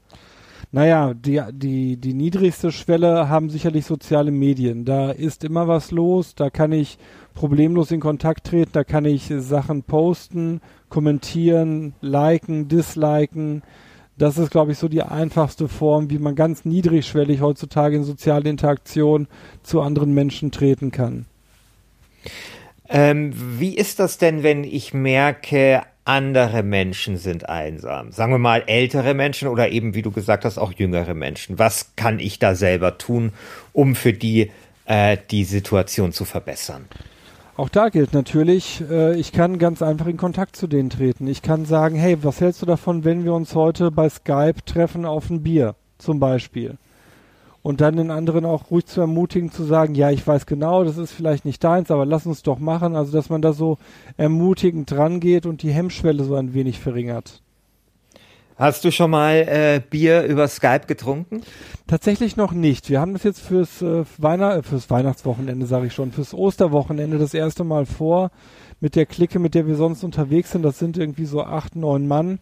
Naja, 0.72 1.12
die, 1.12 1.42
die, 1.52 1.98
die 1.98 2.14
niedrigste 2.14 2.72
Schwelle 2.72 3.28
haben 3.28 3.50
sicherlich 3.50 3.84
soziale 3.84 4.30
Medien. 4.30 4.86
Da 4.86 5.10
ist 5.10 5.44
immer 5.44 5.68
was 5.68 5.90
los, 5.90 6.34
da 6.34 6.48
kann 6.48 6.72
ich 6.72 6.96
problemlos 7.34 7.90
in 7.90 8.00
Kontakt 8.00 8.46
treten. 8.46 8.70
Da 8.72 8.84
kann 8.84 9.04
ich 9.04 9.30
Sachen 9.36 9.82
posten, 9.82 10.62
kommentieren, 10.88 11.92
liken, 12.00 12.68
disliken. 12.68 13.60
Das 14.16 14.38
ist, 14.38 14.50
glaube 14.50 14.72
ich, 14.72 14.78
so 14.78 14.88
die 14.88 15.02
einfachste 15.02 15.68
Form, 15.68 16.08
wie 16.08 16.18
man 16.18 16.36
ganz 16.36 16.64
niedrigschwellig 16.64 17.42
heutzutage 17.42 17.96
in 17.96 18.04
soziale 18.04 18.48
Interaktion 18.48 19.28
zu 19.62 19.82
anderen 19.82 20.14
Menschen 20.14 20.52
treten 20.52 20.90
kann. 20.90 21.26
Ähm, 22.90 23.32
wie 23.34 23.76
ist 23.76 24.00
das 24.00 24.18
denn, 24.18 24.42
wenn 24.42 24.64
ich 24.64 24.92
merke, 24.92 25.82
andere 26.04 26.64
Menschen 26.64 27.16
sind 27.16 27.48
einsam? 27.48 28.10
Sagen 28.10 28.32
wir 28.32 28.38
mal 28.38 28.64
ältere 28.66 29.14
Menschen 29.14 29.46
oder 29.46 29.70
eben, 29.70 29.94
wie 29.94 30.02
du 30.02 30.10
gesagt 30.10 30.44
hast, 30.44 30.58
auch 30.58 30.72
jüngere 30.72 31.14
Menschen. 31.14 31.58
Was 31.58 31.94
kann 31.94 32.18
ich 32.18 32.40
da 32.40 32.56
selber 32.56 32.98
tun, 32.98 33.32
um 33.72 33.94
für 33.94 34.12
die 34.12 34.50
äh, 34.86 35.16
die 35.30 35.44
Situation 35.44 36.12
zu 36.12 36.24
verbessern? 36.24 36.86
Auch 37.56 37.68
da 37.68 37.90
gilt 37.90 38.12
natürlich, 38.12 38.82
äh, 38.90 39.14
ich 39.14 39.32
kann 39.32 39.58
ganz 39.58 39.82
einfach 39.82 40.06
in 40.06 40.16
Kontakt 40.16 40.56
zu 40.56 40.66
denen 40.66 40.90
treten. 40.90 41.28
Ich 41.28 41.42
kann 41.42 41.66
sagen, 41.66 41.94
hey, 41.94 42.16
was 42.22 42.40
hältst 42.40 42.60
du 42.62 42.66
davon, 42.66 43.04
wenn 43.04 43.24
wir 43.24 43.34
uns 43.34 43.54
heute 43.54 43.92
bei 43.92 44.08
Skype 44.08 44.64
treffen 44.64 45.04
auf 45.04 45.30
ein 45.30 45.44
Bier, 45.44 45.76
zum 45.98 46.18
Beispiel? 46.18 46.76
Und 47.62 47.80
dann 47.80 47.96
den 47.96 48.10
anderen 48.10 48.44
auch 48.44 48.70
ruhig 48.70 48.86
zu 48.86 49.00
ermutigen, 49.00 49.50
zu 49.50 49.64
sagen, 49.64 49.94
ja, 49.94 50.10
ich 50.10 50.26
weiß 50.26 50.46
genau, 50.46 50.84
das 50.84 50.96
ist 50.96 51.12
vielleicht 51.12 51.44
nicht 51.44 51.62
deins, 51.62 51.90
aber 51.90 52.06
lass 52.06 52.26
uns 52.26 52.42
doch 52.42 52.58
machen. 52.58 52.96
Also, 52.96 53.12
dass 53.12 53.28
man 53.28 53.42
da 53.42 53.52
so 53.52 53.78
ermutigend 54.16 54.90
dran 54.90 55.20
geht 55.20 55.44
und 55.46 55.62
die 55.62 55.70
Hemmschwelle 55.70 56.24
so 56.24 56.34
ein 56.36 56.54
wenig 56.54 56.80
verringert. 56.80 57.42
Hast 58.56 58.84
du 58.84 58.90
schon 58.90 59.10
mal 59.10 59.36
äh, 59.36 59.80
Bier 59.88 60.24
über 60.24 60.46
Skype 60.46 60.86
getrunken? 60.86 61.40
Tatsächlich 61.86 62.36
noch 62.36 62.52
nicht. 62.52 62.90
Wir 62.90 63.00
haben 63.00 63.14
das 63.14 63.22
jetzt 63.22 63.40
fürs, 63.40 63.80
äh, 63.80 64.04
Weihnacht, 64.18 64.58
äh, 64.58 64.62
fürs 64.62 64.90
Weihnachtswochenende, 64.90 65.64
sage 65.64 65.86
ich 65.86 65.94
schon, 65.94 66.12
fürs 66.12 66.34
Osterwochenende 66.34 67.16
das 67.16 67.32
erste 67.32 67.64
Mal 67.64 67.86
vor 67.86 68.30
mit 68.78 68.96
der 68.96 69.06
Clique, 69.06 69.38
mit 69.38 69.54
der 69.54 69.66
wir 69.66 69.76
sonst 69.76 70.04
unterwegs 70.04 70.52
sind. 70.52 70.62
Das 70.62 70.78
sind 70.78 70.98
irgendwie 70.98 71.24
so 71.24 71.42
acht, 71.42 71.74
neun 71.74 72.06
Mann. 72.06 72.38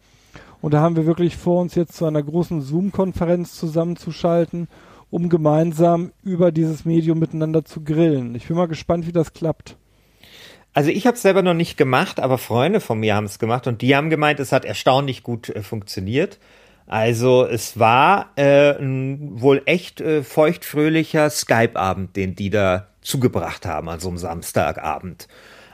Und 0.61 0.75
da 0.75 0.81
haben 0.81 0.97
wir 0.97 1.07
wirklich 1.07 1.37
vor, 1.37 1.61
uns 1.61 1.77
jetzt 1.77 1.95
zu 1.95 2.05
einer 2.05 2.23
großen 2.23 2.63
Zoom-Konferenz 2.63 3.55
zusammenzuschalten 3.55 4.67
um 5.11 5.29
gemeinsam 5.29 6.13
über 6.23 6.53
dieses 6.53 6.85
Medium 6.85 7.19
miteinander 7.19 7.65
zu 7.65 7.83
grillen. 7.83 8.35
Ich 8.35 8.49
bin 8.49 8.57
mal 8.57 8.69
gespannt, 8.69 9.07
wie 9.07 9.13
das 9.13 9.33
klappt. 9.33 9.77
Also 10.75 10.91
ich 10.91 11.07
habe 11.07 11.17
es 11.17 11.23
selber 11.23 11.43
noch 11.43 11.55
nicht 11.55 11.77
gemacht, 11.77 12.21
aber 12.21 12.39
Freunde 12.39 12.81
von 12.81 13.01
mir 13.01 13.15
haben 13.15 13.25
es 13.25 13.39
gemacht 13.39 13.67
und 13.67 13.83
die 13.83 13.97
haben 13.97 14.11
gemeint, 14.11 14.39
es 14.39 14.53
hat 14.53 14.65
erstaunlich 14.65 15.23
gut 15.23 15.49
äh, 15.49 15.63
funktioniert. 15.63 16.39
Also 16.87 17.45
es 17.45 17.79
war 17.79 18.33
äh, 18.37 18.79
ein 18.79 19.41
wohl 19.41 19.63
echt 19.67 20.01
äh, 20.01 20.23
feuchtfröhlicher 20.23 21.29
Skype-Abend, 21.31 22.17
den 22.17 22.35
die 22.35 22.51
da 22.51 22.89
zugebracht 23.03 23.67
haben, 23.67 23.89
also 23.89 24.09
am 24.09 24.17
Samstagabend. 24.17 25.29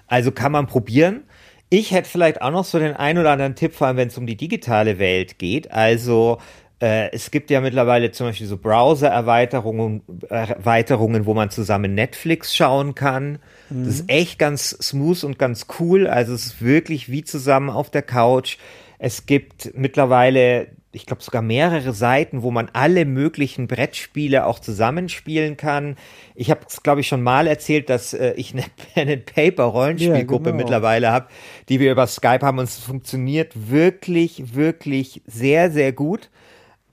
Also 0.07 0.33
kann 0.33 0.53
man 0.53 0.67
probieren. 0.67 1.25
Ich 1.71 1.93
hätte 1.93 2.09
vielleicht 2.09 2.43
auch 2.43 2.50
noch 2.50 2.64
so 2.64 2.79
den 2.79 2.95
ein 2.95 3.19
oder 3.19 3.33
anderen 3.33 3.57
Tipp, 3.57 3.75
vor 3.75 3.87
allem 3.87 3.97
wenn 3.97 4.09
es 4.09 4.19
um 4.19 4.26
die 4.26 4.37
digitale 4.37 4.99
Welt 4.99 5.38
geht. 5.38 5.71
Also 5.71 6.38
es 6.81 7.31
gibt 7.31 7.50
ja 7.50 7.61
mittlerweile 7.61 8.11
zum 8.11 8.26
Beispiel 8.26 8.47
so 8.47 8.59
Browser-Erweiterungen, 8.59 10.02
Erweiterungen, 10.28 11.25
wo 11.25 11.33
man 11.33 11.50
zusammen 11.50 11.95
Netflix 11.95 12.54
schauen 12.54 12.95
kann. 12.95 13.38
Mhm. 13.71 13.85
Das 13.85 13.95
ist 13.95 14.11
echt 14.11 14.38
ganz 14.38 14.71
smooth 14.71 15.25
und 15.25 15.38
ganz 15.38 15.66
cool. 15.78 16.07
Also 16.07 16.35
es 16.35 16.47
ist 16.47 16.62
wirklich 16.62 17.11
wie 17.11 17.25
zusammen 17.25 17.71
auf 17.71 17.90
der 17.90 18.02
Couch. 18.02 18.59
Es 18.99 19.26
gibt 19.26 19.73
mittlerweile, 19.76 20.69
ich 20.90 21.07
glaube 21.07 21.23
sogar 21.23 21.43
mehrere 21.43 21.93
Seiten, 21.93 22.43
wo 22.43 22.50
man 22.50 22.71
alle 22.73 23.04
möglichen 23.04 23.66
Brettspiele 23.66 24.45
auch 24.45 24.59
zusammenspielen 24.59 25.57
kann. 25.57 25.97
Ich 26.35 26.50
habe 26.50 26.61
es, 26.69 26.83
glaube 26.83 27.02
ich, 27.02 27.09
schon 27.09 27.23
mal 27.23 27.47
erzählt, 27.47 27.88
dass 27.88 28.14
äh, 28.14 28.35
ich 28.37 28.52
eine 28.52 28.64
Pen 28.95 29.09
and 29.09 29.26
Paper 29.26 29.64
Rollenspielgruppe 29.64 30.47
ja, 30.47 30.50
genau. 30.50 30.64
mittlerweile 30.64 31.12
habe, 31.12 31.28
die 31.69 31.81
wir 31.81 31.93
über 31.93 32.07
Skype 32.07 32.40
haben 32.43 32.59
und 32.59 32.64
es 32.64 32.78
funktioniert 32.78 33.52
wirklich, 33.71 34.54
wirklich 34.54 35.23
sehr, 35.26 35.71
sehr 35.71 35.93
gut. 35.93 36.31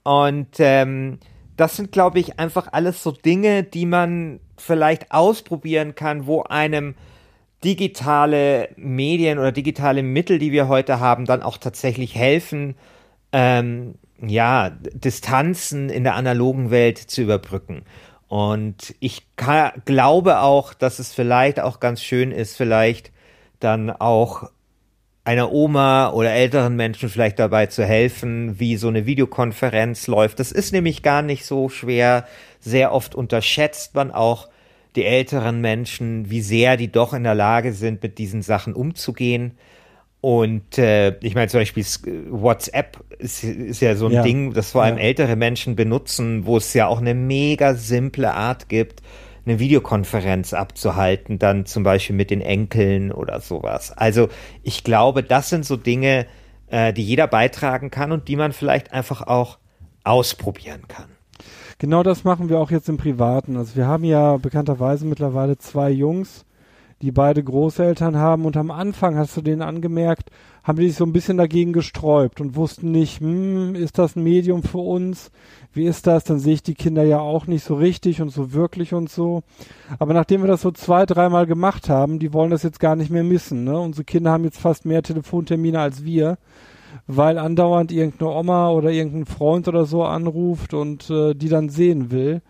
Und 0.04 0.58
ähm, 0.58 1.18
das 1.56 1.76
sind, 1.76 1.92
glaube 1.92 2.18
ich, 2.18 2.38
einfach 2.38 2.68
alles 2.72 3.02
so 3.02 3.12
Dinge, 3.12 3.62
die 3.62 3.86
man 3.86 4.40
vielleicht 4.56 5.12
ausprobieren 5.12 5.94
kann, 5.94 6.26
wo 6.26 6.42
einem 6.42 6.94
digitale 7.64 8.70
Medien 8.76 9.38
oder 9.38 9.52
digitale 9.52 10.02
Mittel, 10.02 10.38
die 10.38 10.52
wir 10.52 10.68
heute 10.68 10.98
haben, 10.98 11.24
dann 11.26 11.42
auch 11.42 11.58
tatsächlich 11.58 12.14
helfen, 12.14 12.74
ähm, 13.32 13.94
ja, 14.20 14.70
Distanzen 14.70 15.88
in 15.88 16.04
der 16.04 16.14
analogen 16.14 16.70
Welt 16.70 16.98
zu 16.98 17.22
überbrücken. 17.22 17.82
Und 18.28 18.94
ich 19.00 19.26
kann, 19.36 19.72
glaube 19.84 20.40
auch, 20.40 20.74
dass 20.74 20.98
es 20.98 21.12
vielleicht 21.12 21.60
auch 21.60 21.80
ganz 21.80 22.02
schön 22.02 22.32
ist, 22.32 22.56
vielleicht 22.56 23.12
dann 23.60 23.90
auch 23.90 24.50
einer 25.24 25.52
Oma 25.52 26.10
oder 26.10 26.32
älteren 26.32 26.74
Menschen 26.74 27.08
vielleicht 27.08 27.38
dabei 27.38 27.66
zu 27.66 27.84
helfen, 27.84 28.58
wie 28.58 28.76
so 28.76 28.88
eine 28.88 29.06
Videokonferenz 29.06 30.08
läuft. 30.08 30.40
Das 30.40 30.50
ist 30.50 30.72
nämlich 30.72 31.02
gar 31.02 31.22
nicht 31.22 31.44
so 31.44 31.68
schwer. 31.68 32.26
Sehr 32.60 32.92
oft 32.92 33.14
unterschätzt 33.14 33.94
man 33.94 34.10
auch 34.10 34.48
die 34.96 35.04
älteren 35.04 35.60
Menschen, 35.60 36.28
wie 36.28 36.42
sehr 36.42 36.76
die 36.76 36.90
doch 36.90 37.14
in 37.14 37.22
der 37.22 37.34
Lage 37.34 37.72
sind, 37.72 38.02
mit 38.02 38.18
diesen 38.18 38.42
Sachen 38.42 38.74
umzugehen. 38.74 39.52
Und 40.20 40.78
äh, 40.78 41.16
ich 41.20 41.34
meine 41.34 41.48
zum 41.48 41.60
Beispiel 41.60 41.84
WhatsApp 42.30 43.02
ist, 43.18 43.42
ist 43.42 43.80
ja 43.80 43.96
so 43.96 44.06
ein 44.06 44.12
ja. 44.12 44.22
Ding, 44.22 44.52
das 44.52 44.72
vor 44.72 44.82
allem 44.82 44.98
ja. 44.98 45.04
ältere 45.04 45.34
Menschen 45.34 45.74
benutzen, 45.76 46.46
wo 46.46 46.56
es 46.56 46.74
ja 46.74 46.86
auch 46.86 47.00
eine 47.00 47.14
mega 47.14 47.74
simple 47.74 48.32
Art 48.32 48.68
gibt, 48.68 49.02
eine 49.44 49.58
Videokonferenz 49.58 50.54
abzuhalten, 50.54 51.38
dann 51.38 51.66
zum 51.66 51.82
Beispiel 51.82 52.16
mit 52.16 52.30
den 52.30 52.40
Enkeln 52.40 53.12
oder 53.12 53.40
sowas. 53.40 53.92
Also 53.92 54.28
ich 54.62 54.84
glaube, 54.84 55.22
das 55.22 55.48
sind 55.48 55.64
so 55.64 55.76
Dinge, 55.76 56.26
äh, 56.68 56.92
die 56.92 57.02
jeder 57.02 57.26
beitragen 57.26 57.90
kann 57.90 58.12
und 58.12 58.28
die 58.28 58.36
man 58.36 58.52
vielleicht 58.52 58.92
einfach 58.92 59.22
auch 59.22 59.58
ausprobieren 60.04 60.82
kann. 60.88 61.06
Genau 61.78 62.02
das 62.02 62.22
machen 62.22 62.48
wir 62.48 62.60
auch 62.60 62.70
jetzt 62.70 62.88
im 62.88 62.96
Privaten. 62.96 63.56
Also 63.56 63.74
wir 63.74 63.86
haben 63.86 64.04
ja 64.04 64.36
bekannterweise 64.36 65.04
mittlerweile 65.04 65.58
zwei 65.58 65.90
Jungs, 65.90 66.44
die 67.02 67.10
beide 67.10 67.42
Großeltern 67.42 68.16
haben 68.16 68.44
und 68.44 68.56
am 68.56 68.70
Anfang 68.70 69.16
hast 69.16 69.36
du 69.36 69.42
denen 69.42 69.60
angemerkt, 69.60 70.30
haben 70.62 70.78
die 70.78 70.88
sich 70.88 70.96
so 70.96 71.04
ein 71.04 71.12
bisschen 71.12 71.36
dagegen 71.36 71.72
gesträubt 71.72 72.40
und 72.40 72.54
wussten 72.54 72.92
nicht, 72.92 73.20
hm, 73.20 73.74
ist 73.74 73.98
das 73.98 74.14
ein 74.14 74.22
Medium 74.22 74.62
für 74.62 74.78
uns? 74.78 75.32
Wie 75.72 75.84
ist 75.84 76.06
das? 76.06 76.22
Dann 76.22 76.38
sehe 76.38 76.54
ich 76.54 76.62
die 76.62 76.74
Kinder 76.74 77.02
ja 77.02 77.18
auch 77.18 77.48
nicht 77.48 77.64
so 77.64 77.74
richtig 77.74 78.22
und 78.22 78.28
so 78.28 78.52
wirklich 78.52 78.94
und 78.94 79.10
so. 79.10 79.42
Aber 79.98 80.14
nachdem 80.14 80.42
wir 80.42 80.48
das 80.48 80.62
so 80.62 80.70
zwei, 80.70 81.04
dreimal 81.04 81.46
gemacht 81.46 81.88
haben, 81.88 82.20
die 82.20 82.32
wollen 82.32 82.50
das 82.50 82.62
jetzt 82.62 82.78
gar 82.78 82.94
nicht 82.94 83.10
mehr 83.10 83.24
missen. 83.24 83.64
Ne? 83.64 83.78
Unsere 83.78 84.04
Kinder 84.04 84.30
haben 84.30 84.44
jetzt 84.44 84.60
fast 84.60 84.84
mehr 84.84 85.02
Telefontermine 85.02 85.80
als 85.80 86.04
wir, 86.04 86.38
weil 87.08 87.36
andauernd 87.38 87.90
irgendeine 87.90 88.30
Oma 88.30 88.70
oder 88.70 88.92
irgendein 88.92 89.26
Freund 89.26 89.66
oder 89.66 89.86
so 89.86 90.04
anruft 90.04 90.72
und 90.72 91.10
äh, 91.10 91.34
die 91.34 91.48
dann 91.48 91.68
sehen 91.68 92.12
will. 92.12 92.42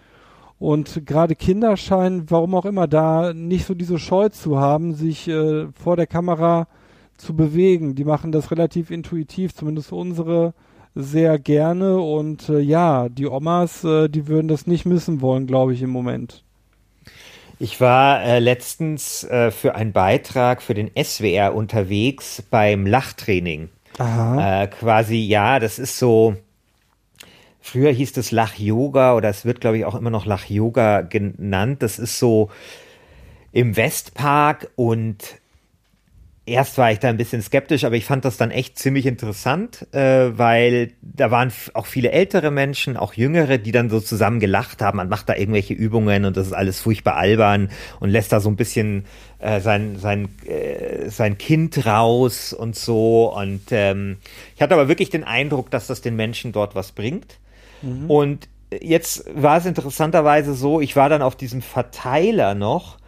Und 0.63 1.07
gerade 1.07 1.35
Kinder 1.35 1.77
scheinen, 1.77 2.31
warum 2.31 2.55
auch 2.55 2.65
immer, 2.65 2.87
da 2.87 3.33
nicht 3.35 3.67
so 3.67 3.75
diese 3.75 3.99
Scheu 3.99 4.29
zu 4.29 4.61
haben, 4.61 4.95
sich 4.95 5.27
äh, 5.27 5.67
vor 5.73 5.97
der 5.97 6.07
Kamera 6.07 6.69
zu 7.17 7.35
bewegen. 7.35 7.97
Die 7.97 8.05
machen 8.05 8.31
das 8.31 8.53
relativ 8.53 8.93
intuitiv, 8.93 9.57
zumindest 9.57 9.91
unsere 9.91 10.55
sehr 10.95 11.41
gerne. 11.41 11.99
Und 11.99 12.49
äh, 12.49 12.61
ja, 12.61 13.09
die 13.09 13.27
Omas, 13.27 13.83
äh, 13.83 14.09
die 14.09 14.29
würden 14.29 14.47
das 14.47 14.69
nicht 14.69 14.87
missen 14.87 15.21
wollen, 15.21 15.49
glaube 15.49 15.75
ich, 15.75 15.83
im 15.83 15.91
Moment. 15.91 16.45
Ich 17.59 17.81
war 17.81 18.23
äh, 18.23 18.39
letztens 18.39 19.25
äh, 19.25 19.51
für 19.51 19.75
einen 19.75 19.93
Beitrag 19.93 20.63
für 20.63 20.75
den 20.75 20.93
SWR 20.97 21.57
unterwegs 21.57 22.41
beim 22.53 22.87
Lachtraining. 22.87 23.69
Aha. 23.99 24.63
Äh, 24.63 24.67
quasi, 24.69 25.17
ja, 25.17 25.59
das 25.59 25.81
ist 25.81 25.99
so, 25.99 26.37
Früher 27.63 27.93
hieß 27.93 28.17
es 28.17 28.33
Lach-Yoga 28.33 29.15
oder 29.15 29.29
es 29.29 29.45
wird, 29.45 29.61
glaube 29.61 29.79
ich, 29.79 29.85
auch 29.85 29.95
immer 29.95 30.11
noch 30.11 30.27
Lach-Yoga 30.27 31.03
genannt. 31.03 31.83
Das 31.83 31.99
ist 31.99 32.19
so 32.19 32.51
im 33.53 33.77
Westpark 33.77 34.71
und 34.75 35.41
erst 36.45 36.77
war 36.77 36.91
ich 36.91 36.99
da 36.99 37.09
ein 37.09 37.17
bisschen 37.17 37.41
skeptisch, 37.41 37.85
aber 37.85 37.95
ich 37.95 38.05
fand 38.05 38.25
das 38.25 38.37
dann 38.37 38.51
echt 38.51 38.79
ziemlich 38.79 39.07
interessant, 39.07 39.87
äh, 39.95 40.37
weil 40.37 40.93
da 41.03 41.31
waren 41.31 41.53
auch 41.75 41.87
viele 41.87 42.11
ältere 42.11 42.51
Menschen, 42.51 42.97
auch 42.97 43.15
jüngere, 43.15 43.59
die 43.59 43.71
dann 43.71 43.91
so 43.91 44.01
zusammen 44.01 44.41
gelacht 44.41 44.83
haben. 44.83 44.97
Man 44.97 45.09
macht 45.09 45.29
da 45.29 45.37
irgendwelche 45.37 45.75
Übungen 45.75 46.25
und 46.25 46.37
das 46.37 46.49
ist 46.49 46.53
alles 46.53 46.81
furchtbar 46.81 47.17
albern 47.17 47.71
und 48.01 48.11
lässt 48.11 48.33
da 48.33 48.41
so 48.41 48.49
ein 48.51 48.57
bisschen 48.57 49.05
äh, 49.39 49.61
sein, 49.61 49.99
sein, 49.99 50.29
äh, 50.47 51.09
sein 51.11 51.39
Kind 51.39 51.87
raus 51.87 52.53
und 52.53 52.75
so. 52.75 53.33
Und 53.33 53.67
ähm, 53.71 54.17
ich 54.57 54.63
hatte 54.63 54.75
aber 54.75 54.89
wirklich 54.89 55.11
den 55.11 55.23
Eindruck, 55.23 55.71
dass 55.71 55.87
das 55.87 56.01
den 56.01 56.17
Menschen 56.17 56.51
dort 56.51 56.75
was 56.75 56.91
bringt. 56.91 57.39
Mhm. 57.83 58.11
Und 58.11 58.49
jetzt 58.81 59.25
war 59.35 59.59
es 59.59 59.67
interessanterweise 59.67 60.55
so, 60.55 60.81
ich 60.81 60.97
war 60.97 61.09
dann 61.09 61.23
auf 61.23 61.37
diesem 61.37 61.63
Verteiler 61.63 62.55
noch 62.55 62.99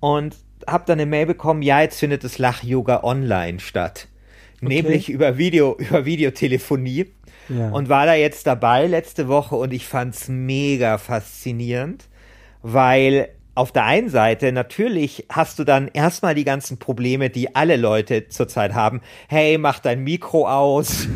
und 0.00 0.36
habe 0.66 0.84
dann 0.86 0.98
eine 0.98 1.06
Mail 1.06 1.26
bekommen, 1.26 1.62
ja, 1.62 1.80
jetzt 1.80 1.98
findet 1.98 2.24
das 2.24 2.38
Lach-Yoga 2.38 3.02
online 3.02 3.60
statt. 3.60 4.08
Okay. 4.56 4.74
Nämlich 4.74 5.08
über 5.08 5.38
Video, 5.38 5.76
über 5.78 6.04
Videotelefonie. 6.04 7.06
Ja. 7.48 7.70
Und 7.70 7.88
war 7.88 8.06
da 8.06 8.14
jetzt 8.14 8.46
dabei 8.46 8.86
letzte 8.86 9.28
Woche 9.28 9.56
und 9.56 9.72
ich 9.72 9.86
fand's 9.86 10.28
mega 10.28 10.96
faszinierend, 10.98 12.04
weil 12.62 13.28
auf 13.54 13.70
der 13.70 13.84
einen 13.84 14.08
Seite, 14.08 14.50
natürlich 14.50 15.26
hast 15.28 15.58
du 15.58 15.64
dann 15.64 15.88
erstmal 15.88 16.34
die 16.34 16.44
ganzen 16.44 16.78
Probleme, 16.78 17.28
die 17.28 17.54
alle 17.54 17.76
Leute 17.76 18.28
zurzeit 18.28 18.72
haben. 18.72 19.02
Hey, 19.28 19.58
mach 19.58 19.78
dein 19.78 20.02
Mikro 20.02 20.48
aus. 20.48 21.06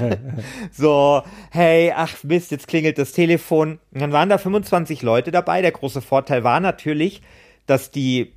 so, 0.72 1.22
hey, 1.50 1.92
ach 1.96 2.22
Mist, 2.22 2.50
jetzt 2.50 2.68
klingelt 2.68 2.98
das 2.98 3.12
Telefon. 3.12 3.78
Und 3.92 4.00
dann 4.02 4.12
waren 4.12 4.28
da 4.28 4.36
25 4.36 5.00
Leute 5.00 5.30
dabei. 5.30 5.62
Der 5.62 5.72
große 5.72 6.02
Vorteil 6.02 6.44
war 6.44 6.60
natürlich, 6.60 7.22
dass 7.66 7.90
die 7.90 8.32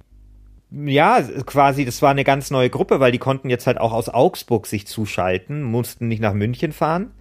ja, 0.71 1.21
quasi, 1.45 1.85
das 1.85 2.01
war 2.01 2.09
eine 2.09 2.23
ganz 2.23 2.49
neue 2.49 2.69
Gruppe, 2.69 2.99
weil 2.99 3.11
die 3.11 3.19
konnten 3.19 3.49
jetzt 3.49 3.67
halt 3.67 3.79
auch 3.79 3.93
aus 3.93 4.09
Augsburg 4.09 4.65
sich 4.65 4.87
zuschalten, 4.87 5.61
mussten 5.61 6.07
nicht 6.07 6.21
nach 6.21 6.33
München 6.33 6.71
fahren. 6.71 7.11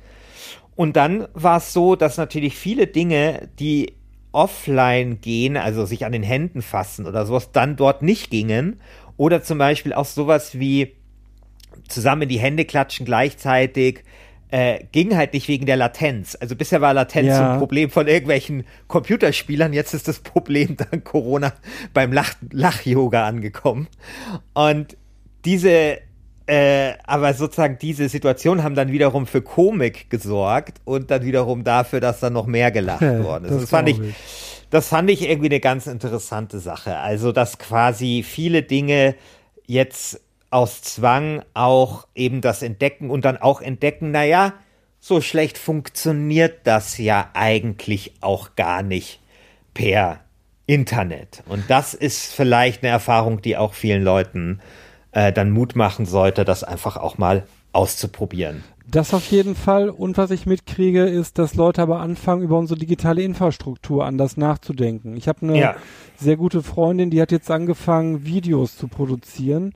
Und 0.75 0.97
dann 0.97 1.29
war 1.35 1.59
es 1.59 1.73
so, 1.75 1.97
dass 1.97 2.17
natürlich 2.17 2.57
viele 2.57 2.87
Dinge, 2.87 3.51
die 3.59 3.95
offline 4.33 5.21
gehen, 5.21 5.57
also 5.57 5.85
sich 5.85 6.05
an 6.05 6.13
den 6.13 6.23
Händen 6.23 6.63
fassen 6.63 7.07
oder 7.07 7.27
sowas, 7.27 7.53
dann 7.53 7.77
dort 7.77 8.03
nicht 8.03 8.31
gingen. 8.31 8.81
Oder 9.17 9.43
zum 9.43 9.59
Beispiel 9.59 9.93
auch 9.93 10.07
sowas 10.07 10.59
wie 10.59 10.95
zusammen 11.89 12.29
die 12.29 12.39
Hände 12.39 12.65
klatschen 12.65 13.07
gleichzeitig, 13.07 14.05
äh, 14.51 14.85
ging 14.93 15.17
halt 15.17 15.33
nicht 15.33 15.49
wegen 15.49 15.65
der 15.67 15.77
Latenz. 15.77 16.37
Also 16.39 16.57
bisher 16.57 16.81
war 16.81 16.93
Latenz 16.93 17.29
ja. 17.29 17.55
ein 17.55 17.59
Problem 17.59 17.91
von 17.91 18.07
irgendwelchen 18.07 18.65
Computerspielern, 18.89 19.73
jetzt 19.73 19.95
ist 19.95 20.09
das 20.09 20.21
Problem 20.21 20.77
dank 20.91 21.05
Corona 21.05 21.53
beim 21.95 22.13
Lach 22.13 22.35
Lach-Yoga 22.51 23.27
angekommen. 23.27 23.89
Und 24.53 24.97
diese 25.45 25.99
äh, 26.47 26.95
aber 27.05 27.35
sozusagen 27.35 27.79
diese 27.81 28.09
Situation 28.09 28.63
haben 28.63 28.75
dann 28.75 28.91
wiederum 28.91 29.27
für 29.27 29.43
Komik 29.43 30.11
gesorgt 30.11 30.81
und 30.85 31.11
dann 31.11 31.25
wiederum 31.25 31.65
dafür, 31.65 32.01
dass 32.01 32.21
dann 32.21 32.33
noch 32.33 32.47
mehr 32.47 32.71
gelacht 32.71 33.03
worden 33.23 33.45
ist. 33.45 33.53
Das, 33.53 33.61
das 33.63 33.71
fand 33.71 33.89
ich, 33.89 34.01
ich, 34.01 34.15
das 34.71 34.89
fand 34.89 35.11
ich 35.11 35.29
irgendwie 35.29 35.49
eine 35.49 35.61
ganz 35.61 35.87
interessante 35.87 36.59
Sache. 36.59 36.99
Also, 36.99 37.33
dass 37.33 37.59
quasi 37.59 38.25
viele 38.27 38.63
Dinge 38.63 39.15
jetzt 39.67 40.21
aus 40.51 40.83
Zwang 40.83 41.43
auch 41.55 42.07
eben 42.15 42.41
das 42.41 42.63
entdecken 42.63 43.11
und 43.11 43.25
dann 43.25 43.37
auch 43.37 43.61
entdecken, 43.61 44.11
naja, 44.11 44.55
so 45.01 45.21
schlecht 45.21 45.59
funktioniert 45.59 46.61
das 46.65 46.99
ja 46.99 47.31
eigentlich 47.35 48.15
auch 48.21 48.55
gar 48.57 48.83
nicht 48.83 49.21
per 49.75 50.21
Internet. 50.67 51.43
Und 51.49 51.65
das 51.69 51.95
ist 51.95 52.33
vielleicht 52.33 52.83
eine 52.83 52.93
Erfahrung, 52.93 53.43
die 53.43 53.57
auch 53.57 53.75
vielen 53.75 54.03
Leuten 54.03 54.61
äh, 54.61 54.82
dann 55.13 55.51
Mut 55.51 55.77
machen 55.77 56.07
sollte, 56.07 56.45
das 56.45 56.65
einfach 56.65 56.97
auch 56.97 57.19
mal 57.19 57.45
auszuprobieren. 57.73 58.65
Das 58.91 59.15
auf 59.15 59.31
jeden 59.31 59.55
Fall. 59.55 59.89
Und 59.89 60.19
was 60.19 60.31
ich 60.31 60.45
mitkriege, 60.45 61.05
ist, 61.05 61.39
dass 61.39 61.55
Leute 61.55 61.83
aber 61.83 62.01
anfangen, 62.01 62.43
über 62.43 62.59
unsere 62.59 62.79
digitale 62.79 63.23
Infrastruktur 63.23 64.05
anders 64.05 64.37
nachzudenken. 64.37 65.17
Ich 65.17 65.29
habe 65.29 65.43
eine 65.43 65.59
ja. 65.59 65.77
sehr 66.17 66.37
gute 66.37 66.63
Freundin, 66.63 67.11
die 67.11 67.21
hat 67.23 67.33
jetzt 67.33 67.51
angefangen, 67.51 68.27
Videos 68.27 68.77
zu 68.77 68.89
produzieren 68.89 69.73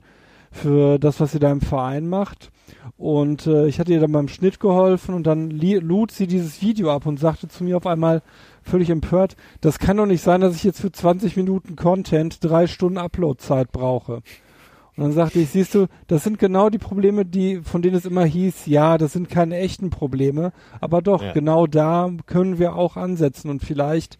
für 0.51 0.99
das, 0.99 1.19
was 1.19 1.31
sie 1.31 1.39
da 1.39 1.51
im 1.51 1.61
Verein 1.61 2.07
macht. 2.07 2.51
Und 2.97 3.47
äh, 3.47 3.67
ich 3.67 3.79
hatte 3.79 3.93
ihr 3.93 3.99
dann 3.99 4.11
beim 4.11 4.27
Schnitt 4.27 4.59
geholfen 4.59 5.15
und 5.15 5.25
dann 5.25 5.51
lud 5.51 6.11
sie 6.11 6.27
dieses 6.27 6.61
Video 6.61 6.91
ab 6.91 7.05
und 7.05 7.19
sagte 7.19 7.47
zu 7.47 7.63
mir 7.63 7.77
auf 7.77 7.87
einmal 7.87 8.21
völlig 8.63 8.89
empört, 8.89 9.35
das 9.61 9.79
kann 9.79 9.97
doch 9.97 10.05
nicht 10.05 10.21
sein, 10.21 10.41
dass 10.41 10.55
ich 10.55 10.63
jetzt 10.63 10.81
für 10.81 10.91
20 10.91 11.37
Minuten 11.37 11.75
Content 11.75 12.43
drei 12.43 12.67
Stunden 12.67 12.97
Uploadzeit 12.97 13.71
brauche. 13.71 14.21
Und 14.97 15.03
dann 15.03 15.11
sagte 15.11 15.39
ich, 15.39 15.49
siehst 15.49 15.75
du, 15.75 15.85
das 16.07 16.23
sind 16.23 16.39
genau 16.39 16.71
die 16.71 16.79
Probleme, 16.79 17.23
die, 17.23 17.61
von 17.61 17.83
denen 17.83 17.95
es 17.95 18.05
immer 18.05 18.25
hieß, 18.25 18.65
ja, 18.65 18.97
das 18.97 19.13
sind 19.13 19.29
keine 19.29 19.57
echten 19.57 19.91
Probleme, 19.91 20.51
aber 20.81 21.03
doch, 21.03 21.21
ja. 21.21 21.33
genau 21.33 21.67
da 21.67 22.09
können 22.25 22.57
wir 22.57 22.75
auch 22.75 22.97
ansetzen 22.97 23.51
und 23.51 23.63
vielleicht, 23.63 24.17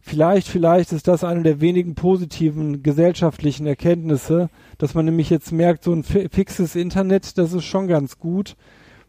vielleicht, 0.00 0.48
vielleicht 0.48 0.90
ist 0.92 1.06
das 1.06 1.22
eine 1.22 1.44
der 1.44 1.60
wenigen 1.60 1.94
positiven 1.94 2.82
gesellschaftlichen 2.82 3.68
Erkenntnisse, 3.68 4.50
dass 4.78 4.94
man 4.94 5.04
nämlich 5.04 5.30
jetzt 5.30 5.52
merkt, 5.52 5.84
so 5.84 5.92
ein 5.92 6.02
fixes 6.02 6.74
Internet, 6.74 7.38
das 7.38 7.52
ist 7.52 7.64
schon 7.64 7.86
ganz 7.86 8.18
gut 8.18 8.56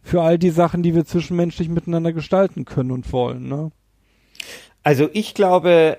für 0.04 0.22
all 0.22 0.38
die 0.38 0.52
Sachen, 0.52 0.84
die 0.84 0.94
wir 0.94 1.06
zwischenmenschlich 1.06 1.68
miteinander 1.68 2.14
gestalten 2.14 2.64
können 2.64 2.92
und 2.92 3.12
wollen, 3.12 3.48
ne? 3.48 3.72
Also 4.84 5.10
ich 5.14 5.34
glaube, 5.34 5.98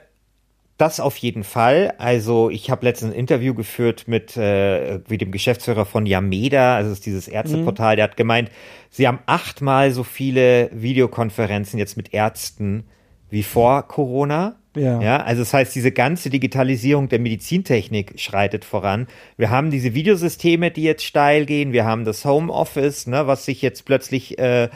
das 0.82 0.98
auf 0.98 1.16
jeden 1.18 1.44
Fall. 1.44 1.94
Also 1.98 2.50
ich 2.50 2.68
habe 2.68 2.84
letztens 2.84 3.12
ein 3.12 3.18
Interview 3.18 3.54
geführt 3.54 4.08
mit 4.08 4.36
äh, 4.36 4.98
wie 5.06 5.16
dem 5.16 5.30
Geschäftsführer 5.30 5.86
von 5.86 6.06
Yameda, 6.06 6.74
also 6.74 6.90
ist 6.90 7.06
dieses 7.06 7.28
Ärzteportal, 7.28 7.94
mhm. 7.94 7.96
der 7.96 8.04
hat 8.04 8.16
gemeint, 8.16 8.50
sie 8.90 9.06
haben 9.06 9.20
achtmal 9.26 9.92
so 9.92 10.02
viele 10.02 10.70
Videokonferenzen 10.72 11.78
jetzt 11.78 11.96
mit 11.96 12.12
Ärzten 12.12 12.82
wie 13.30 13.44
vor 13.44 13.86
Corona. 13.86 14.56
Ja. 14.74 15.00
ja, 15.00 15.16
also 15.18 15.42
das 15.42 15.54
heißt, 15.54 15.72
diese 15.72 15.92
ganze 15.92 16.30
Digitalisierung 16.30 17.08
der 17.08 17.20
Medizintechnik 17.20 18.18
schreitet 18.18 18.64
voran. 18.64 19.06
Wir 19.36 19.50
haben 19.50 19.70
diese 19.70 19.94
Videosysteme, 19.94 20.72
die 20.72 20.82
jetzt 20.82 21.04
steil 21.04 21.46
gehen. 21.46 21.72
Wir 21.72 21.84
haben 21.84 22.04
das 22.04 22.24
Homeoffice, 22.24 23.06
ne, 23.06 23.28
was 23.28 23.44
sich 23.44 23.62
jetzt 23.62 23.84
plötzlich 23.84 24.38
äh, 24.38 24.68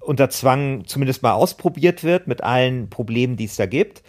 unter 0.00 0.30
Zwang 0.30 0.84
zumindest 0.86 1.22
mal 1.22 1.32
ausprobiert 1.32 2.04
wird 2.04 2.28
mit 2.28 2.44
allen 2.44 2.90
Problemen, 2.90 3.36
die 3.36 3.46
es 3.46 3.56
da 3.56 3.66
gibt. 3.66 4.02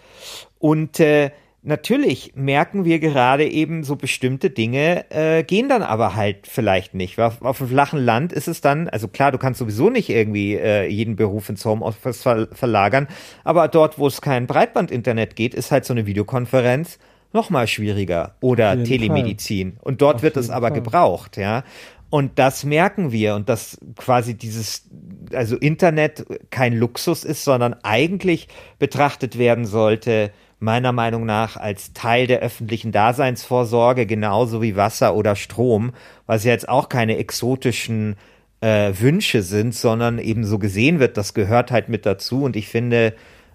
Und 0.60 1.00
äh, 1.00 1.30
natürlich 1.62 2.32
merken 2.36 2.84
wir 2.84 3.00
gerade 3.00 3.48
eben 3.48 3.82
so 3.82 3.96
bestimmte 3.96 4.50
Dinge 4.50 5.10
äh, 5.10 5.42
gehen 5.42 5.68
dann 5.68 5.82
aber 5.82 6.14
halt 6.14 6.46
vielleicht 6.46 6.94
nicht. 6.94 7.18
Auf, 7.18 7.42
auf 7.42 7.58
dem 7.58 7.68
flachen 7.68 7.98
Land 7.98 8.32
ist 8.32 8.46
es 8.46 8.60
dann, 8.60 8.88
also 8.88 9.08
klar, 9.08 9.32
du 9.32 9.38
kannst 9.38 9.58
sowieso 9.58 9.90
nicht 9.90 10.08
irgendwie 10.08 10.54
äh, 10.54 10.86
jeden 10.86 11.16
Beruf 11.16 11.48
ins 11.48 11.64
Homeoffice 11.64 12.22
ver 12.22 12.48
verlagern, 12.52 13.08
aber 13.42 13.68
dort, 13.68 13.98
wo 13.98 14.06
es 14.06 14.20
kein 14.20 14.46
Breitbandinternet 14.46 15.34
geht, 15.34 15.54
ist 15.54 15.72
halt 15.72 15.84
so 15.84 15.92
eine 15.92 16.06
Videokonferenz 16.06 16.98
noch 17.32 17.50
mal 17.50 17.66
schwieriger 17.66 18.36
oder 18.40 18.82
Telemedizin. 18.82 19.72
Fall. 19.72 19.80
Und 19.82 20.02
dort 20.02 20.16
auf 20.16 20.22
wird 20.22 20.36
es 20.36 20.50
aber 20.50 20.68
Fall. 20.68 20.76
gebraucht, 20.76 21.36
ja. 21.36 21.64
Und 22.10 22.40
das 22.40 22.64
merken 22.64 23.12
wir 23.12 23.36
und 23.36 23.48
dass 23.48 23.78
quasi 23.96 24.34
dieses, 24.34 24.88
also 25.32 25.56
Internet 25.56 26.26
kein 26.50 26.76
Luxus 26.76 27.22
ist, 27.22 27.44
sondern 27.44 27.74
eigentlich 27.84 28.48
betrachtet 28.80 29.38
werden 29.38 29.64
sollte 29.64 30.32
meiner 30.60 30.92
Meinung 30.92 31.26
nach 31.26 31.56
als 31.56 31.92
Teil 31.94 32.26
der 32.26 32.40
öffentlichen 32.40 32.92
Daseinsvorsorge, 32.92 34.06
genauso 34.06 34.62
wie 34.62 34.76
Wasser 34.76 35.16
oder 35.16 35.34
Strom, 35.34 35.92
was 36.26 36.44
ja 36.44 36.52
jetzt 36.52 36.68
auch 36.68 36.88
keine 36.88 37.16
exotischen 37.16 38.16
äh, 38.60 38.92
Wünsche 38.98 39.42
sind, 39.42 39.74
sondern 39.74 40.18
eben 40.18 40.44
so 40.44 40.58
gesehen 40.58 41.00
wird, 41.00 41.16
das 41.16 41.34
gehört 41.34 41.70
halt 41.70 41.88
mit 41.88 42.04
dazu. 42.04 42.44
Und 42.44 42.56
ich 42.56 42.68
finde, 42.68 43.14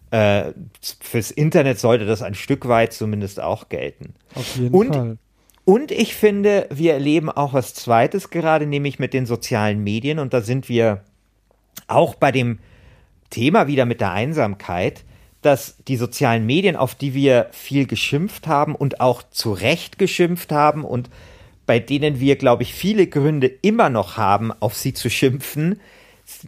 äh, 0.10 0.52
fürs 1.00 1.30
Internet 1.32 1.80
sollte 1.80 2.06
das 2.06 2.24
ein 2.24 2.34
Stück 2.34 2.68
weit 2.68 2.92
zumindest 2.92 3.40
auch 3.40 3.70
gelten. 3.70 4.16
Auf 4.34 4.56
jeden 4.58 4.76
und, 4.76 4.96
Fall. 4.96 5.18
Und 5.64 5.92
ich 5.92 6.16
finde, 6.16 6.68
wir 6.72 6.94
erleben 6.94 7.30
auch 7.30 7.54
was 7.54 7.74
Zweites 7.74 8.30
gerade, 8.30 8.66
nämlich 8.66 9.00
mit 9.00 9.14
den 9.14 9.26
sozialen 9.26 9.84
Medien. 9.84 10.20
Und 10.20 10.34
da 10.34 10.42
sind 10.42 10.70
wir 10.70 11.04
auch 11.88 12.16
bei 12.16 12.32
dem 12.32 12.60
Thema 13.30 13.68
wieder 13.68 13.86
mit 13.86 14.02
der 14.02 14.12
Einsamkeit 14.12 15.04
dass 15.46 15.78
die 15.88 15.98
sozialen 15.98 16.46
Medien, 16.46 16.76
auf 16.76 16.96
die 16.96 17.14
wir 17.14 17.48
viel 17.52 17.86
geschimpft 17.86 18.48
haben 18.48 18.76
und 18.76 19.00
auch 19.00 19.24
zu 19.30 19.54
Recht 19.54 20.00
geschimpft 20.00 20.52
haben 20.52 20.84
und 20.84 21.10
bei 21.66 21.80
denen 21.80 22.20
wir, 22.20 22.36
glaube 22.36 22.64
ich, 22.64 22.74
viele 22.74 23.08
Gründe 23.08 23.48
immer 23.48 23.90
noch 23.90 24.18
haben, 24.18 24.52
auf 24.52 24.76
sie 24.76 24.94
zu 24.94 25.10
schimpfen, 25.10 25.80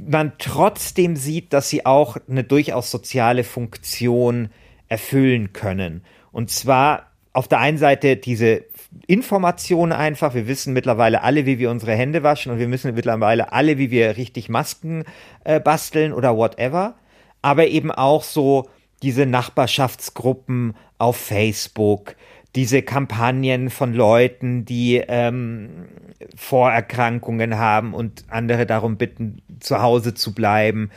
man 0.08 0.34
trotzdem 0.40 1.16
sieht, 1.16 1.54
dass 1.54 1.70
sie 1.70 1.86
auch 1.86 2.18
eine 2.28 2.44
durchaus 2.44 2.90
soziale 2.90 3.44
Funktion 3.44 4.50
erfüllen 4.88 5.54
können. 5.54 6.02
Und 6.32 6.50
zwar 6.50 7.12
auf 7.34 7.48
der 7.48 7.60
einen 7.60 7.78
Seite 7.78 8.18
diese 8.18 8.64
Information 9.06 9.92
einfach. 9.92 10.34
Wir 10.34 10.48
wissen 10.48 10.74
mittlerweile 10.74 11.22
alle, 11.22 11.46
wie 11.46 11.60
wir 11.60 11.70
unsere 11.70 11.94
Hände 11.94 12.24
waschen 12.24 12.52
und 12.52 12.58
wir 12.58 12.72
wissen 12.72 12.96
mittlerweile 12.96 13.52
alle, 13.52 13.78
wie 13.78 13.92
wir 13.92 14.18
richtig 14.18 14.50
Masken 14.50 15.04
äh, 15.44 15.60
basteln 15.60 16.14
oder 16.14 16.36
whatever. 16.36 16.96
Aber 17.44 17.68
eben 17.68 17.92
auch 17.92 18.24
so 18.24 18.68
diese 19.04 19.26
Nachbarschaftsgruppen 19.26 20.76
auf 20.98 21.18
Facebook, 21.18 22.16
diese 22.56 22.82
Kampagnen 22.82 23.70
von 23.70 23.94
Leuten, 23.94 24.66
die 24.66 24.98
ähm, 25.08 25.88
Vorerkrankungen 26.36 27.58
haben 27.58 27.94
und 27.94 28.26
andere 28.30 28.66
darum 28.66 28.98
bitten, 28.98 29.42
zu 29.60 29.82
Hause 29.82 30.14
zu 30.14 30.34
bleiben. 30.34 30.90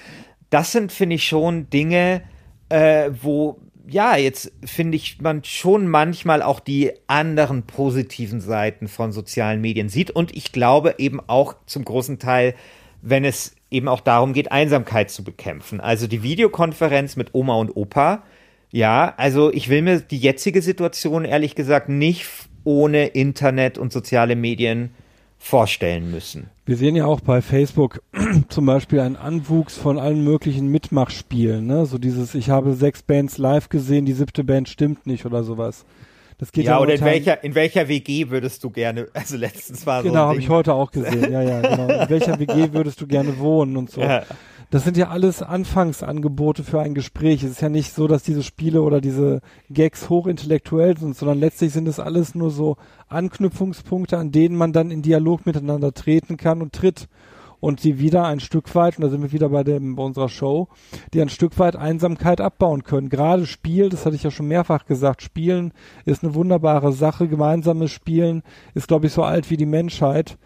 Das 0.49 0.73
sind, 0.73 0.91
finde 0.91 1.17
ich, 1.17 1.25
schon 1.25 1.69
Dinge, 1.69 2.23
äh, 2.71 3.11
wo, 3.21 3.61
ja, 3.87 4.17
jetzt 4.17 4.53
finde 4.65 4.97
ich, 4.97 5.21
man 5.21 5.45
schon 5.45 5.87
manchmal 5.87 6.43
auch 6.43 6.61
die 6.61 6.93
anderen 7.07 7.65
positiven 7.65 8.41
Seiten 8.41 8.89
von 8.89 9.13
sozialen 9.13 9.61
Medien 9.61 9.91
sieht. 9.91 10.11
Und 10.11 10.35
ich 10.35 10.53
glaube 10.53 10.95
eben 10.99 11.21
auch 11.27 11.55
zum 11.67 11.85
großen 11.85 12.19
Teil, 12.19 12.55
wenn 13.03 13.25
es 13.25 13.55
eben 13.71 13.89
auch 13.89 14.01
darum 14.01 14.33
geht, 14.33 14.53
Einsamkeit 14.53 15.11
zu 15.11 15.25
bekämpfen. 15.25 15.81
Also 15.81 16.07
die 16.07 16.23
Videokonferenz 16.23 17.17
mit 17.17 17.35
Oma 17.35 17.55
und 17.55 17.77
Opa. 17.77 18.23
Ja, 18.71 19.15
also 19.17 19.53
ich 19.53 19.69
will 19.69 19.83
mir 19.83 20.01
die 20.01 20.19
jetzige 20.19 20.63
Situation 20.63 21.25
ehrlich 21.25 21.55
gesagt 21.55 21.89
nicht 21.89 22.27
ohne 22.65 23.07
Internet 23.09 23.79
und 23.79 23.93
soziale 23.93 24.37
Medien 24.37 24.91
vorstellen 25.39 26.11
müssen. 26.11 26.51
Wir 26.67 26.77
sehen 26.77 26.95
ja 26.95 27.07
auch 27.07 27.21
bei 27.21 27.41
Facebook 27.41 28.03
zum 28.49 28.67
Beispiel 28.67 29.01
einen 29.01 29.17
Anwuchs 29.17 29.77
von 29.77 29.99
allen 29.99 30.23
möglichen 30.23 30.69
Mitmachspielen, 30.69 31.67
ne? 31.67 31.87
So 31.87 31.99
dieses, 31.99 32.35
ich 32.35 32.51
habe 32.51 32.75
sechs 32.75 33.03
Bands 33.03 33.39
live 33.39 33.71
gesehen, 33.71 34.05
die 34.05 34.13
siebte 34.13 34.45
Band 34.45 34.69
stimmt 34.69 35.07
nicht 35.07 35.25
oder 35.25 35.43
sowas. 35.43 35.87
Das 36.41 36.53
geht 36.53 36.65
ja, 36.65 36.73
ja 36.73 36.81
oder 36.81 36.95
in 36.95 37.03
welcher, 37.03 37.45
in 37.45 37.55
welcher 37.55 37.87
WG 37.87 38.31
würdest 38.31 38.65
du 38.65 38.71
gerne, 38.71 39.09
also 39.15 39.37
letztens 39.37 39.85
war 39.87 40.03
genau, 40.03 40.09
so. 40.09 40.15
Genau, 40.15 40.29
habe 40.29 40.39
ich 40.39 40.49
heute 40.49 40.73
auch 40.73 40.91
gesehen, 40.91 41.31
ja, 41.31 41.43
ja, 41.43 41.61
genau. 41.61 42.03
In 42.03 42.09
welcher 42.09 42.41
WG 42.41 42.69
würdest 42.73 42.99
du 43.03 43.07
gerne 43.07 43.39
wohnen 43.39 43.77
und 43.77 43.91
so. 43.91 44.01
Ja. 44.01 44.23
Das 44.71 44.85
sind 44.85 44.97
ja 44.97 45.09
alles 45.09 45.43
Anfangsangebote 45.43 46.65
für 46.65 46.81
ein 46.81 46.95
Gespräch. 46.95 47.43
Es 47.43 47.51
ist 47.51 47.61
ja 47.61 47.69
nicht 47.69 47.93
so, 47.93 48.07
dass 48.07 48.23
diese 48.23 48.43
Spiele 48.43 48.83
oder 48.83 49.01
diese 49.01 49.41
Gags 49.69 50.09
hochintellektuell 50.09 50.97
sind, 50.97 51.15
sondern 51.15 51.41
letztlich 51.41 51.73
sind 51.73 51.89
es 51.89 51.99
alles 51.99 52.35
nur 52.35 52.51
so 52.51 52.77
Anknüpfungspunkte, 53.09 54.17
an 54.17 54.31
denen 54.31 54.57
man 54.57 54.73
dann 54.73 54.91
in 54.91 55.03
Dialog 55.03 55.45
miteinander 55.45 55.93
treten 55.93 56.37
kann 56.37 56.63
und 56.63 56.73
tritt 56.73 57.09
und 57.61 57.85
die 57.85 57.99
wieder 57.99 58.25
ein 58.25 58.41
Stück 58.41 58.75
weit, 58.75 58.97
und 58.97 59.05
da 59.05 59.11
sind 59.11 59.23
wir 59.23 59.33
wieder 59.33 59.51
bei, 59.51 59.63
dem, 59.63 59.97
bei 59.97 60.03
unserer 60.03 60.29
Show, 60.29 60.69
die 61.13 61.21
ein 61.21 61.29
Stück 61.29 61.59
weit 61.59 61.77
Einsamkeit 61.77 62.41
abbauen 62.41 62.83
können. 62.83 63.09
Gerade 63.09 63.47
Spiel, 63.47 63.91
das 63.91 64.07
hatte 64.07 64.17
ich 64.17 64.23
ja 64.23 64.31
schon 64.31 64.49
mehrfach 64.49 64.87
gesagt, 64.87 65.23
Spielen 65.23 65.73
ist 66.05 66.25
eine 66.25 66.35
wunderbare 66.35 66.93
Sache. 66.93 67.29
Gemeinsames 67.29 67.91
Spielen 67.91 68.43
ist, 68.75 68.89
glaube 68.89 69.07
ich, 69.07 69.13
so 69.13 69.23
alt 69.23 69.51
wie 69.51 69.57
die 69.57 69.67
Menschheit. 69.67 70.39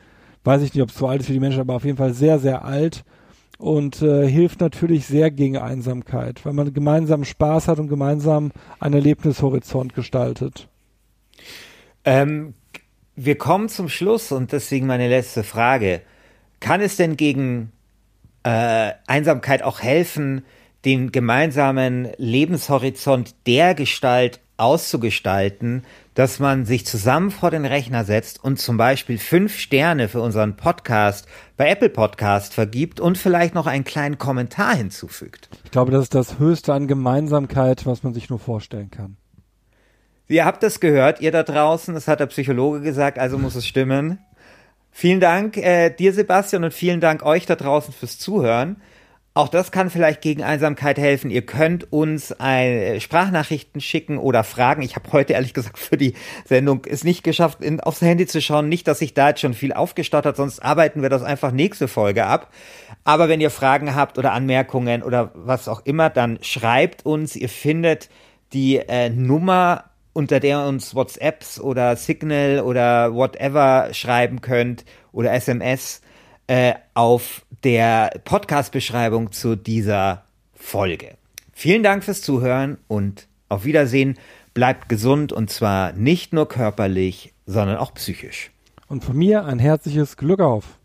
Weiß 0.43 0.63
ich 0.63 0.75
nicht, 0.75 0.83
ob 0.83 0.91
es 0.91 0.97
so 0.97 1.07
alt 1.07 1.23
ist 1.23 1.29
wie 1.29 1.35
die 1.35 1.41
Menschheit, 1.41 1.63
aber 1.63 1.77
auf 1.77 1.85
jeden 1.85 1.97
Fall 1.97 2.13
sehr, 2.13 2.39
sehr 2.39 2.65
alt 2.65 3.05
und 3.59 4.03
äh, 4.03 4.29
hilft 4.29 4.61
natürlich 4.61 5.07
sehr 5.07 5.31
gegen 5.31 5.57
Einsamkeit, 5.57 6.45
weil 6.45 6.53
man 6.53 6.75
gemeinsam 6.75 7.25
Spaß 7.25 7.69
hat 7.69 7.79
und 7.79 7.89
gemeinsam 7.89 8.53
einen 8.81 8.95
Erlebnishorizont 8.95 9.95
gestaltet. 9.95 10.69
Ähm, 12.05 12.55
wir 13.17 13.39
kommen 13.39 13.69
zum 13.69 13.89
Schluss 13.89 14.33
und 14.33 14.53
deswegen 14.53 14.87
meine 14.87 15.09
letzte 15.09 15.45
Frage. 15.45 16.03
Kann 16.65 16.81
es 16.81 16.97
denn 16.97 17.19
gegen 17.19 17.73
äh, 18.43 18.93
Einsamkeit 19.07 19.63
auch 19.63 19.83
helfen, 19.83 20.47
den 20.87 21.13
gemeinsamen 21.13 22.09
Lebenshorizont 22.17 23.35
der 23.47 23.75
Gestalt 23.75 24.41
auszugestalten, 24.57 25.85
dass 26.15 26.39
man 26.39 26.65
sich 26.65 26.87
zusammen 26.87 27.31
vor 27.31 27.51
den 27.51 27.67
Rechner 27.67 28.05
setzt 28.05 28.43
und 28.43 28.59
zum 28.59 28.79
Beispiel 28.79 29.19
fünf 29.19 29.59
Sterne 29.59 30.09
für 30.09 30.23
unseren 30.23 30.57
Podcast 30.57 31.29
bei 31.59 31.69
Apple 31.69 31.91
Podcast 31.91 32.55
vergibt 32.55 32.99
und 32.99 33.19
vielleicht 33.19 33.55
noch 33.55 33.67
einen 33.67 33.85
kleinen 33.85 34.17
Kommentar 34.17 34.75
hinzufügt. 34.75 35.51
Ich 35.65 35.71
glaube, 35.71 35.93
das 35.93 36.05
ist 36.05 36.15
das 36.15 36.39
Höchste 36.39 36.73
an 36.73 36.89
Gemeinsamkeit, 36.89 37.85
was 37.85 38.05
man 38.05 38.15
sich 38.15 38.31
nur 38.31 38.39
vorstellen 38.39 38.91
kann. 38.91 39.19
Ihr 40.29 40.47
habt 40.47 40.63
es 40.63 40.81
gehört, 40.81 41.21
ihr 41.21 41.31
da 41.31 41.43
draußen, 41.43 41.93
das 41.93 42.09
hat 42.09 42.21
der 42.21 42.27
Psychologe 42.27 42.81
gesagt, 42.81 43.19
also 43.19 43.37
muss 43.37 43.55
es 43.55 43.67
stimmen. 43.67 44.19
Vielen 44.97 45.19
Dank 45.19 45.57
äh, 45.57 45.91
dir, 45.91 46.13
Sebastian, 46.13 46.63
und 46.63 46.73
vielen 46.73 47.01
Dank 47.01 47.25
euch 47.25 47.47
da 47.47 47.57
draußen 47.57 47.93
fürs 47.93 48.17
Zuhören. 48.17 48.81
Auch 49.35 49.49
das 49.49 49.73
kann 49.73 49.91
vielleicht 49.91 50.21
gegen 50.21 50.45
Einsamkeit 50.45 50.99
helfen. 50.99 51.33
Ihr 51.33 51.45
könnt 51.45 51.93
uns 51.93 52.31
ein, 52.31 53.01
Sprachnachrichten 53.01 53.81
schicken 53.81 54.19
oder 54.19 54.45
Fragen. 54.45 54.83
Ich 54.83 54.95
habe 54.95 55.11
heute 55.11 55.33
ehrlich 55.33 55.53
gesagt 55.53 55.79
für 55.81 55.97
die 55.97 56.15
Sendung 56.45 56.83
es 56.89 57.03
nicht 57.03 57.25
geschafft, 57.25 57.61
in, 57.61 57.81
aufs 57.81 58.03
Handy 58.03 58.27
zu 58.27 58.41
schauen. 58.41 58.69
Nicht, 58.69 58.87
dass 58.87 59.01
sich 59.01 59.15
da 59.15 59.31
jetzt 59.31 59.41
schon 59.41 59.55
viel 59.55 59.73
aufgestaut 59.73 60.27
hat, 60.27 60.37
sonst 60.37 60.61
arbeiten 60.61 61.03
wir 61.03 61.09
das 61.09 61.25
einfach 61.25 61.51
nächste 61.51 61.89
Folge 61.89 62.27
ab. 62.27 62.53
Aber 63.03 63.29
wenn 63.29 63.41
ihr 63.41 63.51
Fragen 63.51 63.97
habt 63.97 64.17
oder 64.17 64.31
Anmerkungen 64.31 65.03
oder 65.03 65.33
was 65.35 65.67
auch 65.67 65.85
immer, 65.85 66.09
dann 66.09 66.39
schreibt 66.41 67.05
uns. 67.05 67.35
Ihr 67.35 67.49
findet 67.49 68.11
die 68.53 68.77
äh, 68.77 69.11
Nummer 69.11 69.91
unter 70.15 70.41
der 70.41 70.67
uns 70.67 70.95
WhatsApps 70.95 71.61
oder 71.61 71.97
Signal 71.97 72.61
oder 72.61 73.13
whatever 73.13 73.91
schreiben 73.93 74.41
könnt 74.41 74.87
oder 75.13 75.33
SMS 75.35 76.01
äh, 76.47 76.75
auf 76.95 77.45
der 77.65 78.21
Podcast-Beschreibung 78.25 79.33
zu 79.33 79.57
dieser 79.57 80.25
Folge. 80.55 81.17
Vielen 81.53 81.83
Dank 81.83 82.05
fürs 82.05 82.23
Zuhören 82.23 82.79
und 82.89 83.29
auf 83.49 83.65
Wiedersehen. 83.65 84.19
Bleibt 84.55 84.89
gesund 84.89 85.33
und 85.33 85.51
zwar 85.51 85.93
nicht 85.93 86.33
nur 86.33 86.49
körperlich, 86.49 87.35
sondern 87.45 87.77
auch 87.77 87.93
psychisch. 87.95 88.51
Und 88.89 89.05
von 89.05 89.17
mir 89.17 89.45
ein 89.45 89.59
herzliches 89.59 90.17
Glück 90.17 90.41
auf. 90.41 90.79